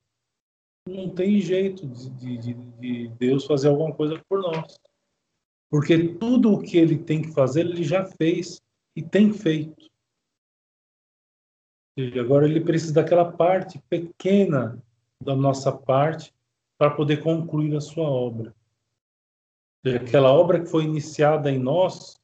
[0.86, 4.78] não tem jeito de, de, de, Deus fazer alguma coisa por nós.
[5.70, 8.60] Porque tudo o que ele tem que fazer, ele já fez
[8.94, 9.90] e tem feito.
[11.96, 14.82] E agora ele precisa daquela parte pequena
[15.20, 16.34] da nossa parte
[16.76, 18.54] para poder concluir a sua obra.
[19.84, 22.20] Aquela obra que foi iniciada em nós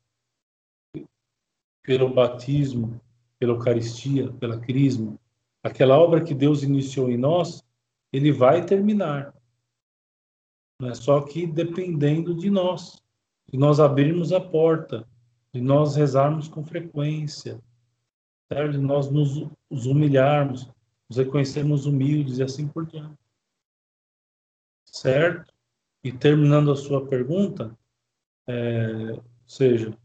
[1.82, 3.00] pelo batismo,
[3.38, 5.18] pela Eucaristia, pela Crisma,
[5.62, 7.64] aquela obra que Deus iniciou em nós,
[8.12, 9.34] ele vai terminar.
[10.80, 13.02] Não é só que dependendo de nós,
[13.50, 15.06] de nós abrirmos a porta,
[15.52, 17.60] de nós rezarmos com frequência,
[18.48, 18.72] certo?
[18.72, 20.70] de nós nos, nos humilharmos,
[21.08, 23.18] nos reconhecermos humildes e assim por diante.
[24.84, 25.52] Certo?
[26.02, 27.76] E terminando a sua pergunta,
[28.46, 29.96] é, ou seja,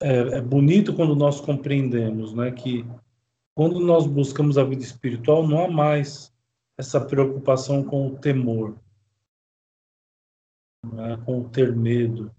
[0.00, 2.84] é, é bonito quando nós compreendemos né, que
[3.54, 6.32] quando nós buscamos a vida espiritual, não há mais
[6.76, 8.76] essa preocupação com o temor,
[10.84, 12.34] né, com o ter medo,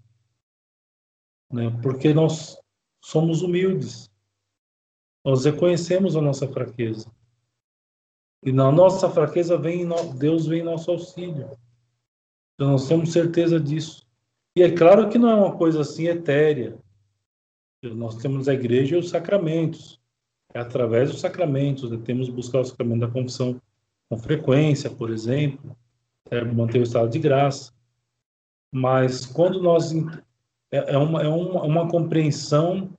[1.54, 2.58] né, porque nós
[3.00, 4.10] somos humildes,
[5.24, 7.08] nós reconhecemos a nossa fraqueza.
[8.42, 11.56] E na nossa fraqueza vem Deus vem em nosso auxílio.
[12.54, 14.04] Então nós temos certeza disso.
[14.56, 16.76] E é claro que não é uma coisa assim etérea.
[17.82, 20.00] Nós temos a igreja e os sacramentos
[20.52, 22.00] é através dos sacramentos, né?
[22.04, 23.60] temos buscar o sacramento da confissão
[24.08, 25.76] com frequência, por exemplo,
[26.30, 27.72] é, manter o estado de graça.
[28.72, 29.92] Mas quando nós
[30.74, 32.90] é, é, uma, é uma, uma compreensão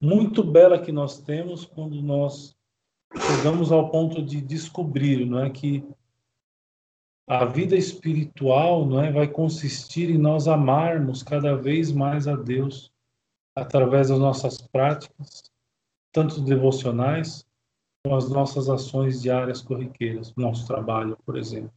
[0.00, 2.56] muito bela que nós temos quando nós
[3.14, 5.84] chegamos ao ponto de descobrir, não é que
[7.28, 12.90] a vida espiritual, não é, vai consistir em nós amarmos cada vez mais a Deus
[13.54, 15.52] através das nossas práticas,
[16.12, 17.46] tanto devocionais
[18.02, 21.72] como as nossas ações diárias corriqueiras, nosso trabalho, por exemplo.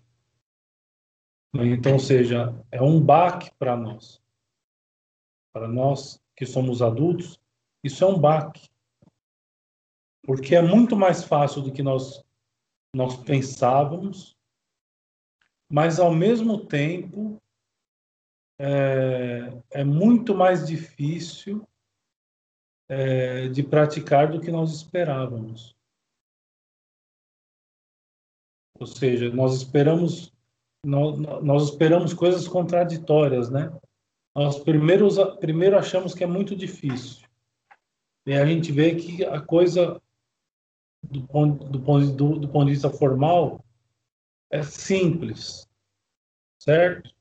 [1.55, 4.22] Então, ou seja, é um baque para nós.
[5.53, 7.39] Para nós que somos adultos,
[7.83, 8.67] isso é um baque.
[10.25, 12.23] Porque é muito mais fácil do que nós,
[12.93, 14.35] nós pensávamos,
[15.69, 17.41] mas ao mesmo tempo
[18.59, 21.67] é, é muito mais difícil
[22.89, 25.75] é, de praticar do que nós esperávamos.
[28.79, 30.33] Ou seja, nós esperamos
[30.85, 33.71] nós, nós esperamos coisas contraditórias, né?
[34.35, 35.07] Nós primeiro,
[35.37, 37.27] primeiro achamos que é muito difícil.
[38.25, 40.01] E a gente vê que a coisa,
[41.03, 43.63] do ponto, do ponto, do, do ponto de vista formal,
[44.49, 45.67] é simples,
[46.57, 47.13] certo?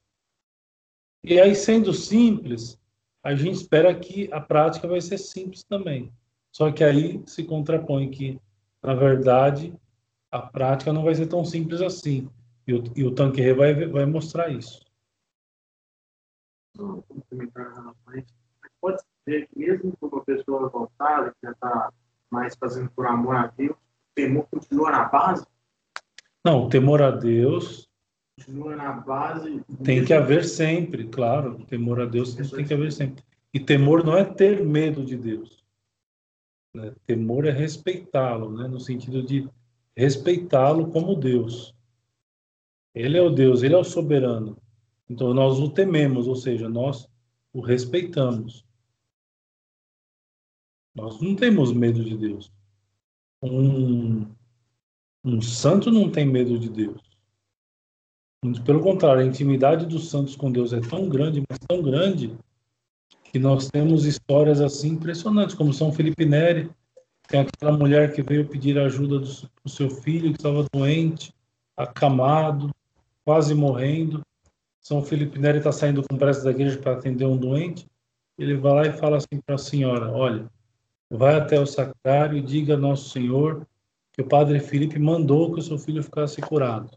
[1.24, 2.78] E aí, sendo simples,
[3.22, 6.12] a gente espera que a prática vai ser simples também.
[6.50, 8.40] Só que aí se contrapõe que,
[8.82, 9.74] na verdade,
[10.30, 12.28] a prática não vai ser tão simples assim.
[12.66, 13.14] E o, e o
[13.56, 14.80] vai, vai mostrar isso.
[18.80, 21.92] Pode ser que mesmo com uma pessoa voltada, que já está
[22.30, 25.46] mais fazendo por amor a Deus, o temor continua na base?
[26.44, 27.88] Não, o temor a Deus
[28.36, 29.62] continua na base.
[29.84, 31.64] Tem que haver sempre, claro.
[31.66, 33.22] Temor a Deus tem que haver sempre.
[33.54, 35.62] E temor não é ter medo de Deus.
[36.74, 36.94] Né?
[37.06, 38.66] Temor é respeitá-lo, né?
[38.66, 39.48] no sentido de
[39.94, 41.74] respeitá-lo como Deus.
[42.94, 44.56] Ele é o Deus, ele é o soberano.
[45.12, 47.06] Então nós o tememos, ou seja, nós
[47.52, 48.64] o respeitamos.
[50.94, 52.50] Nós não temos medo de Deus.
[53.42, 54.26] Um,
[55.22, 57.02] um santo não tem medo de Deus.
[58.64, 62.34] Pelo contrário, a intimidade dos santos com Deus é tão grande, mas tão grande,
[63.24, 66.70] que nós temos histórias assim impressionantes, como São Felipe Neri,
[67.28, 69.28] tem aquela mulher que veio pedir ajuda do,
[69.64, 71.34] do seu filho que estava doente,
[71.76, 72.74] acamado,
[73.24, 74.22] quase morrendo.
[74.82, 77.86] São Felipe Neri está saindo com pressa da igreja para atender um doente.
[78.36, 80.50] Ele vai lá e fala assim para a senhora: Olha,
[81.08, 83.64] vai até o sacrário e diga a Nosso Senhor
[84.12, 86.90] que o padre Felipe mandou que o seu filho ficasse curado.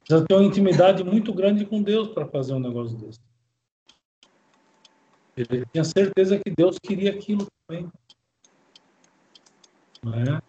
[0.00, 3.20] Precisa ter uma intimidade muito grande com Deus para fazer um negócio desse.
[5.36, 7.86] Ele tinha certeza que Deus queria aquilo também.
[10.02, 10.40] Né?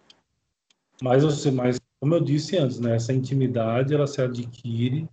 [1.02, 5.08] Mas, mas, como eu disse antes, né, essa intimidade ela se adquire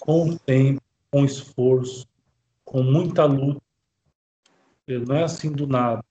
[0.00, 0.80] com o tempo,
[1.10, 2.06] com esforço,
[2.64, 3.60] com muita luta.
[4.88, 6.04] Não é assim do nada.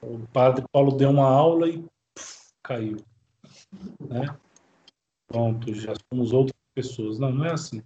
[0.00, 1.78] O padre Paulo deu uma aula e
[2.14, 2.98] pff, caiu.
[4.00, 4.36] Né?
[5.26, 7.18] Pronto, já somos outras pessoas.
[7.18, 7.82] Não, não é assim.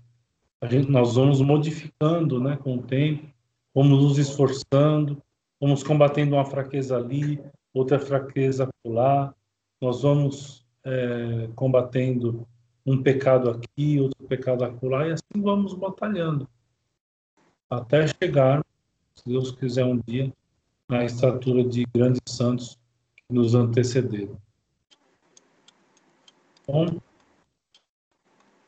[0.68, 3.28] Gente, nós vamos modificando né, com o tempo,
[3.72, 5.22] vamos nos esforçando,
[5.60, 7.40] vamos combatendo uma fraqueza ali,
[7.78, 9.32] outra fraqueza lá,
[9.80, 12.46] nós vamos é, combatendo
[12.84, 16.48] um pecado aqui, outro pecado acolá, e assim vamos batalhando,
[17.70, 18.64] até chegar,
[19.14, 20.32] se Deus quiser um dia,
[20.88, 22.78] na estatura de grandes santos
[23.14, 24.36] que nos antecederam.
[26.66, 26.98] Bom,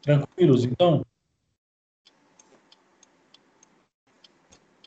[0.03, 1.05] tranquilos, então?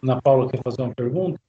[0.02, 1.40] Ana Paula quer fazer uma pergunta?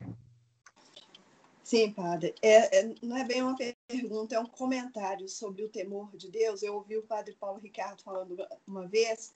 [1.75, 2.33] Sim, padre.
[2.41, 3.57] É, é, não é bem uma
[3.89, 6.63] pergunta, é um comentário sobre o temor de Deus.
[6.63, 9.35] Eu ouvi o padre Paulo Ricardo falando uma vez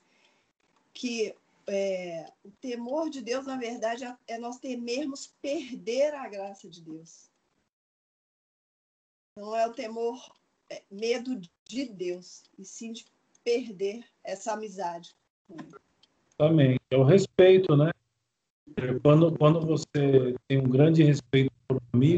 [0.94, 1.34] que
[1.66, 6.80] é, o temor de Deus, na verdade, é, é nós temermos perder a graça de
[6.80, 7.28] Deus.
[9.36, 10.32] Não é o temor,
[10.70, 13.04] é medo de Deus, e sim de
[13.42, 15.12] perder essa amizade.
[16.36, 16.78] Também.
[16.88, 17.90] É o respeito, né?
[19.02, 22.17] Quando, quando você tem um grande respeito por um amigo,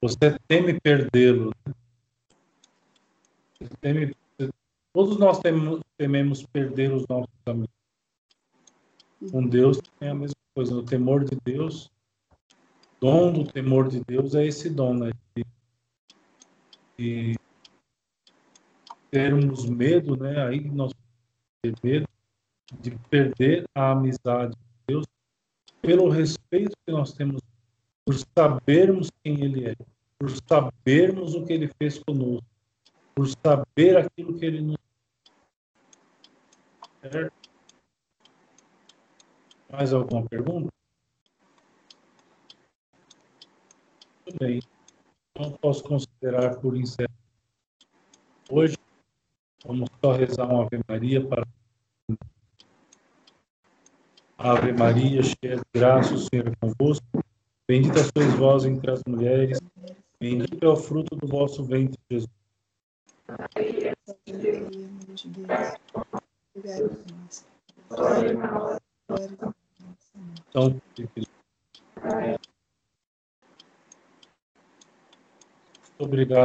[0.00, 1.52] você teme perdê-lo.
[3.80, 4.14] Teme,
[4.92, 7.74] todos nós tememos, tememos perder os nossos amigos.
[9.30, 10.74] Com Deus é a mesma coisa.
[10.74, 11.90] O temor de Deus,
[13.00, 15.10] dom do temor de Deus é esse dom, né?
[15.34, 15.44] De,
[16.98, 17.38] de
[19.10, 20.46] termos medo, né?
[20.46, 20.92] Aí nós
[21.62, 22.06] temos medo
[22.80, 25.06] de perder a amizade de Deus
[25.80, 27.40] pelo respeito que nós temos
[28.06, 29.76] por sabermos quem Ele é,
[30.16, 32.46] por sabermos o que Ele fez conosco,
[33.12, 34.78] por saber aquilo que Ele nos.
[37.02, 37.32] Certo?
[39.68, 40.72] Mais alguma pergunta?
[44.24, 44.60] Tudo bem.
[45.36, 47.12] Não posso considerar por encerrado.
[48.48, 48.76] Hoje,
[49.64, 51.44] vamos só rezar uma Ave Maria para.
[54.38, 57.25] Ave Maria, cheia de graça, o Senhor é convosco.
[57.68, 59.58] Bendita sois vós entre as mulheres,
[60.20, 62.28] bendito é o fruto do vosso ventre, Jesus.
[70.48, 70.80] Então,
[75.98, 76.26] obrigado.